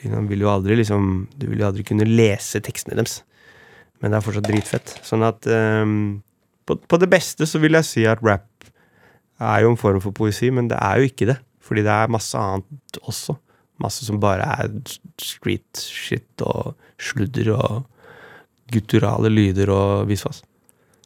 [0.00, 3.20] liksom, vil jo aldri liksom Du vil jo aldri kunne lese tekstene deres.
[4.00, 4.94] Men det er fortsatt dritfett.
[5.04, 6.22] Sånn at um,
[6.68, 8.48] på, på det beste så vil jeg si at rap
[9.36, 11.36] er jo en form for poesi, men det er jo ikke det.
[11.64, 13.36] Fordi det er masse annet også.
[13.82, 14.72] Masse som bare er
[15.20, 17.82] street shit og sludder og
[18.72, 20.42] gutturale lyder og visvas.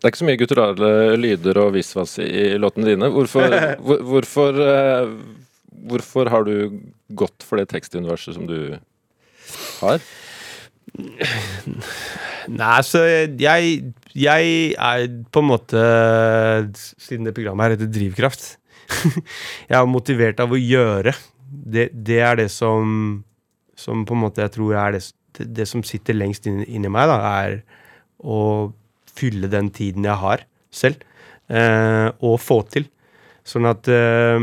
[0.00, 0.90] Det er ikke så mye gutturale
[1.20, 3.10] lyder og visvas i, låtene dine.
[3.12, 3.52] Hvorfor,
[3.84, 5.10] hvor, hvorfor, eh,
[5.90, 6.80] hvorfor har du
[7.12, 8.78] gått for det tekstuniverset som du
[9.82, 10.00] har?
[12.50, 13.76] Nei, så jeg,
[14.16, 15.82] jeg er på en måte
[16.98, 18.46] Siden det programmet her heter Drivkraft
[19.70, 21.12] Jeg er motivert av å gjøre.
[21.46, 23.20] Det, det er det som
[23.78, 25.04] Som på en måte jeg tror er det,
[25.46, 27.60] det som sitter lengst inni, inni meg, da, er
[28.18, 28.40] å
[29.16, 30.44] fylle den tiden jeg har
[30.74, 31.02] selv,
[31.50, 32.88] eh, og få til.
[33.46, 34.36] Sånn at eh,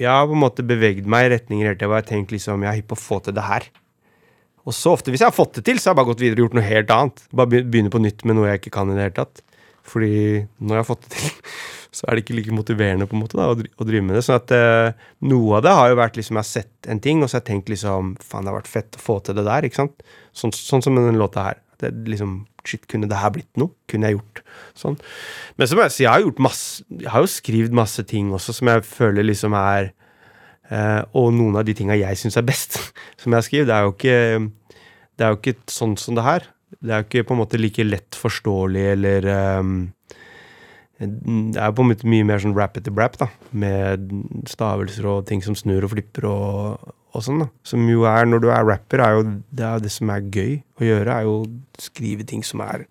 [0.00, 2.34] jeg har på en måte beveget meg i retninger hele tida hvor jeg har tenkt
[2.34, 3.68] liksom, jeg er hypp på å få til det her.
[4.68, 6.42] Og så ofte, hvis jeg har fått det til, så har jeg bare gått videre
[6.42, 7.20] og gjort noe helt annet.
[7.32, 9.42] Bare be- begynne på nytt med noe jeg ikke kan i det hele tatt.
[9.88, 10.10] Fordi
[10.60, 11.30] når jeg har fått det til,
[11.98, 14.24] så er det ikke like motiverende på en måte da, å, drive med det.
[14.26, 17.22] Sånn at eh, noe av det har jo vært liksom, jeg har sett en ting,
[17.22, 19.46] og så har jeg tenkt liksom, faen det har vært fett å få til det
[19.48, 20.04] der, ikke sant?
[20.36, 21.62] Sånn, sånn som denne den låta her.
[21.78, 23.70] Det liksom, shit, kunne det her blitt noe?
[23.90, 24.42] Kunne jeg gjort
[24.78, 24.98] sånn?
[25.56, 28.32] Men så må jeg si, jeg har gjort masse, jeg har jo skrevet masse ting
[28.34, 29.92] også som jeg føler liksom er
[30.68, 32.76] Eh, og noen av de tinga jeg syns er best,
[33.20, 34.18] som jeg har skrevet, det er jo ikke
[35.18, 36.44] Det er jo ikke sånn som det her.
[36.78, 39.24] Det er jo ikke på en måte like lett forståelig eller
[39.58, 39.72] um,
[41.00, 43.26] Det er på en måte mye mer sånn rap etter rap, da.
[43.50, 44.12] Med
[44.46, 47.48] stavelser og ting som snur og flipper og, og sånn, da.
[47.66, 50.54] Som jo er, når du er rapper, er jo det, er det som er gøy
[50.78, 52.86] å gjøre, er jo å skrive ting som er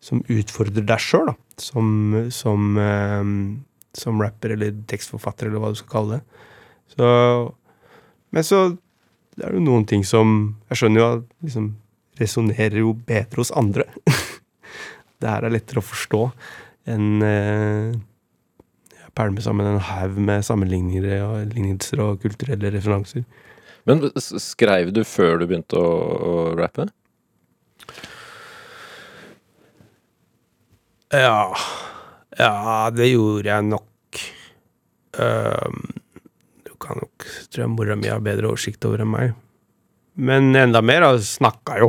[0.00, 1.34] Som utfordrer deg sjøl, da.
[1.58, 1.88] Som,
[2.30, 3.32] som, ehm,
[3.98, 6.44] som rapper eller tekstforfatter, eller hva du skal kalle det.
[6.94, 7.08] Så
[8.30, 8.60] Men så
[9.38, 11.68] det er jo noen ting som Jeg skjønner jo at liksom
[12.18, 13.84] resonnerer jo bedre hos andre.
[15.22, 16.22] det her er lettere å forstå
[16.90, 17.92] enn eh,
[19.08, 23.24] jeg pælmer sammen en haug med sammenligninger og lignelser og kulturelle referanser.
[23.88, 25.92] Men skrev du før du begynte å,
[26.28, 26.90] å rappe?
[31.14, 31.54] Ja
[32.36, 34.20] Ja, det gjorde jeg nok.
[35.18, 35.86] Um,
[36.68, 39.32] du kan nok tror jeg mora mi har bedre oversikt over enn meg.
[40.18, 41.88] Men enda mer, jeg snakka jo.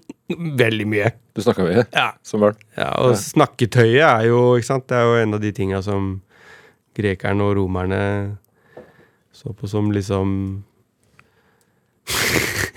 [0.62, 1.10] Veldig mye.
[1.36, 2.12] Du snakka mye Ja.
[2.22, 2.56] som barn?
[2.76, 3.20] Ja, og Ja.
[3.20, 6.20] snakketøyet er jo, ikke sant, det er jo en av de tinga som
[6.96, 8.02] grekerne og romerne
[9.32, 10.34] så på som liksom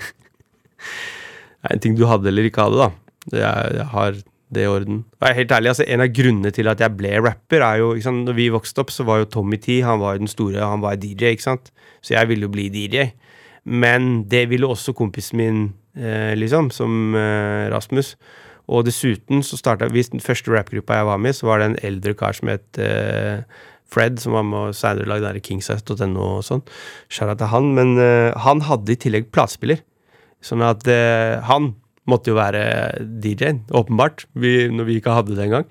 [1.66, 2.88] Det er en ting du hadde eller ikke hadde, da.
[3.32, 4.18] Det er, jeg har
[4.54, 5.00] det i orden.
[5.18, 8.06] Og helt ærlig, altså En av grunnene til at jeg ble rapper, er jo ikke
[8.06, 10.62] sant, Når vi vokste opp, så var jo Tommy T han var jo den store,
[10.62, 11.72] han var DJ, ikke sant.
[12.00, 13.08] Så jeg ville jo bli DJ.
[13.66, 18.14] Men det ville også kompisen min, liksom, som eh, Rasmus.
[18.66, 21.70] Og dessuten så starta Hvis den første rappgruppa jeg var med i, så var det
[21.70, 23.42] en eldre kar som het eh,
[23.86, 26.64] Fred, som var med og senere lagde der kingsize.no og sånn.
[27.06, 27.68] Skjæra til han.
[27.78, 29.84] Men eh, han hadde i tillegg platespiller.
[30.42, 31.76] Sånn at eh, han
[32.10, 32.64] måtte jo være
[33.22, 35.70] DJ-en, åpenbart, vi, når vi ikke hadde det engang.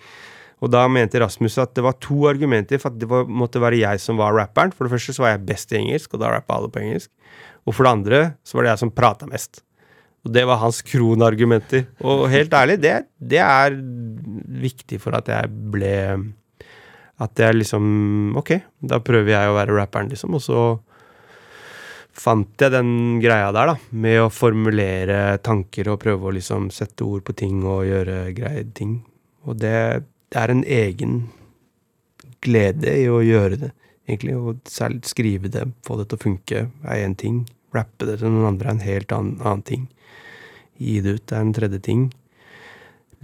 [0.64, 3.82] Og da mente Rasmus at det var to argumenter for at det var, måtte være
[3.84, 4.74] jeg som var rapperen.
[4.76, 7.12] For det første så var jeg best i engelsk, og da rappa alle på engelsk.
[7.68, 9.62] Og for det andre så var det jeg som prata mest.
[10.26, 11.86] Og det var hans kronargumenter.
[12.02, 13.78] Og helt ærlig, det, det er
[14.66, 15.94] viktig for at jeg ble
[17.22, 20.36] At jeg liksom Ok, da prøver jeg å være rapperen, liksom.
[20.36, 20.64] Og så
[22.16, 23.78] fant jeg den greia der, da.
[23.92, 28.66] Med å formulere tanker og prøve å liksom sette ord på ting og gjøre greie
[28.76, 29.00] ting.
[29.46, 29.78] Og det,
[30.34, 31.18] det er en egen
[32.46, 33.72] glede i å gjøre det,
[34.10, 34.38] egentlig.
[34.38, 37.44] Og særlig skrive det, få det til å funke, er én ting.
[37.76, 39.88] Rappe det til noen andre er en helt annen, annen ting.
[40.82, 42.06] Gi det ut er en tredje ting.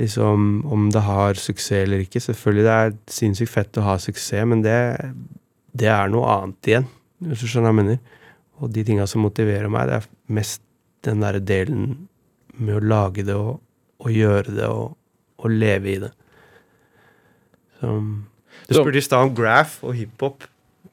[0.01, 2.23] Liksom om det har suksess eller ikke.
[2.23, 4.77] Selvfølgelig det er sinnssykt fett å ha suksess, men det,
[5.77, 6.89] det er noe annet igjen,
[7.25, 8.17] hvis du skjønner hva jeg mener.
[8.61, 10.63] Og de tinga som motiverer meg, det er mest
[11.05, 11.85] den derre delen
[12.61, 13.61] med å lage det og,
[14.01, 14.97] og gjøre det og,
[15.41, 16.11] og leve i det.
[17.81, 17.95] Så,
[18.69, 20.45] du spurte i stad om graph og hiphop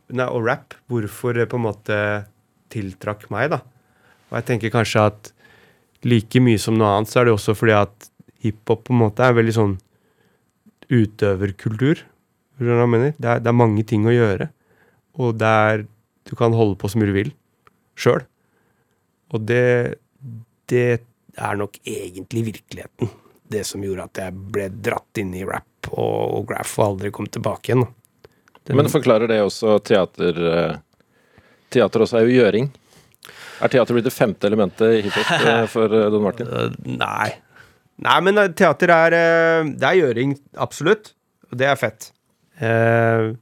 [0.09, 0.77] og rap.
[0.89, 1.99] Hvorfor det på en måte
[2.73, 3.61] tiltrakk meg, da.
[4.31, 5.33] Og jeg tenker kanskje at
[6.05, 8.11] like mye som noe annet, så er det også fordi at
[8.45, 9.77] hiphop på en måte er veldig sånn
[10.93, 12.03] utøverkultur.
[12.59, 14.49] Det er, det er mange ting å gjøre.
[15.19, 15.87] Og det er
[16.29, 17.31] Du kan holde på mye du vil
[17.97, 18.21] sjøl.
[19.33, 19.97] Og det,
[20.69, 20.83] det
[21.41, 23.09] er nok egentlig virkeligheten.
[23.49, 27.11] Det som gjorde at jeg ble dratt inn i rap og, og graph og aldri
[27.17, 27.87] kom tilbake igjen.
[28.69, 30.77] Den- Men forklarer det også teater eh,
[31.75, 32.71] Teater også er jo gjøring.
[33.59, 36.49] Er teater blitt det femte elementet i hiphop eh, for eh, Don Martin?
[36.49, 37.33] Øh, nei.
[38.07, 39.17] Nei, men teater er
[39.75, 41.13] Det er gjøring, absolutt.
[41.51, 42.13] Og det er fett.
[42.63, 43.35] Eh,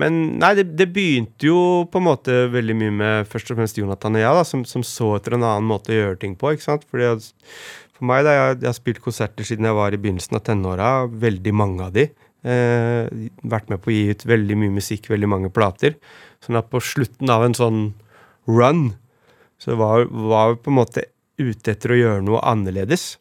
[0.00, 3.76] men nei, det, det begynte jo på en måte veldig mye med først og fremst
[3.76, 6.54] Jonathan og jeg, da, som, som så etter en annen måte å gjøre ting på.
[6.54, 6.86] ikke sant?
[6.88, 7.32] Fordi jeg,
[7.98, 10.92] For meg, da, jeg, jeg har spilt konserter siden jeg var i begynnelsen av tenåra,
[11.26, 12.08] veldig mange av de.
[12.42, 15.98] Eh, vært med på å gi ut veldig mye musikk, veldig mange plater.
[16.42, 17.80] Sånn at på slutten av en sånn
[18.50, 18.92] run,
[19.62, 21.06] så var var vi på en måte
[21.38, 23.12] ute etter å gjøre noe annerledes.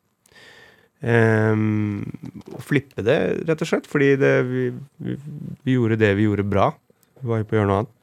[1.02, 3.18] Og flippe det,
[3.50, 4.68] rett og slett, fordi det, vi,
[5.02, 5.18] vi,
[5.66, 6.72] vi gjorde det vi gjorde bra.
[7.22, 7.98] Vi var jo på å gjøre noe annet.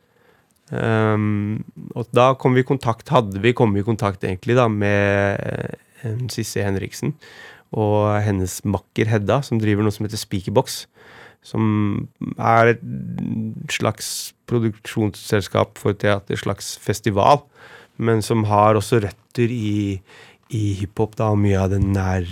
[0.68, 1.62] Um,
[1.96, 5.40] og da kom vi i kontakt, hadde vi kommet i kontakt egentlig da med
[6.02, 7.14] Sisse Sissy Henriksen
[7.72, 10.82] og hennes makker Hedda, som driver noe som heter Speakerbox.
[11.48, 12.82] Som er et
[13.72, 17.44] slags produksjonsselskap for teater, slags festival.
[17.98, 19.98] Men som har også røtter i,
[20.54, 22.28] i hiphop da, og mye av den nær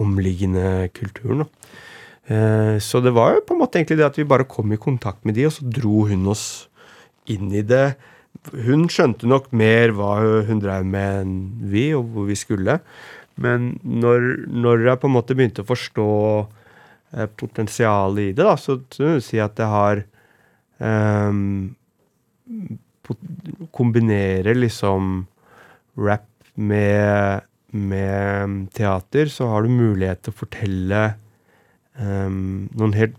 [0.00, 1.44] omliggende kulturen.
[1.44, 1.72] Da.
[2.30, 4.80] Eh, så det var jo på en måte egentlig det at vi bare kom i
[4.80, 6.46] kontakt med de, og så dro hun oss
[7.30, 7.96] inn i det.
[8.52, 10.14] Hun skjønte nok mer hva
[10.48, 11.34] hun drev med enn
[11.72, 12.78] vi, og hvor vi skulle.
[13.42, 16.08] Men når, når jeg på en måte begynte å forstå
[17.12, 20.04] eh, potensialet i det, da, så så vil si at det har
[20.78, 21.74] um,
[23.72, 25.26] Kombinerer liksom
[26.00, 27.42] rap med,
[27.72, 31.00] med teater, så har du mulighet til å fortelle
[31.98, 33.16] um, noen helt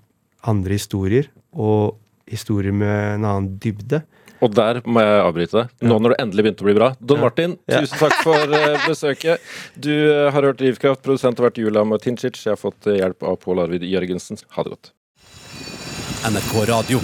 [0.49, 1.97] andre historier, og
[2.29, 4.01] historier med en annen dybde.
[4.43, 5.69] Og der må jeg avbryte deg.
[5.87, 6.89] Nå når det endelig begynte å bli bra.
[6.99, 7.23] Don Ja.
[7.23, 7.79] Martin, Ja.
[7.81, 9.39] tusen takk for eh, besøket.
[9.79, 11.01] Du eh, har hørt Drivkraft.
[11.05, 12.35] Produsent har vært Julia Martincic.
[12.43, 14.37] Jeg har fått eh, hjelp av Pål Arvid Jørgensen.
[14.57, 14.91] Ha det godt.
[16.27, 16.99] NRK Radio.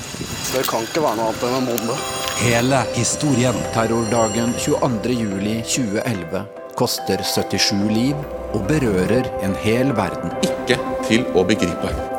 [0.54, 1.98] Det kan ikke være noe annet enn en bombe.
[2.40, 3.58] Hele historien.
[3.76, 6.46] Terrordagen 22.07.2011
[6.80, 8.16] koster 77 liv
[8.56, 10.32] og berører en hel verden.
[10.44, 12.19] ikke til å begripe.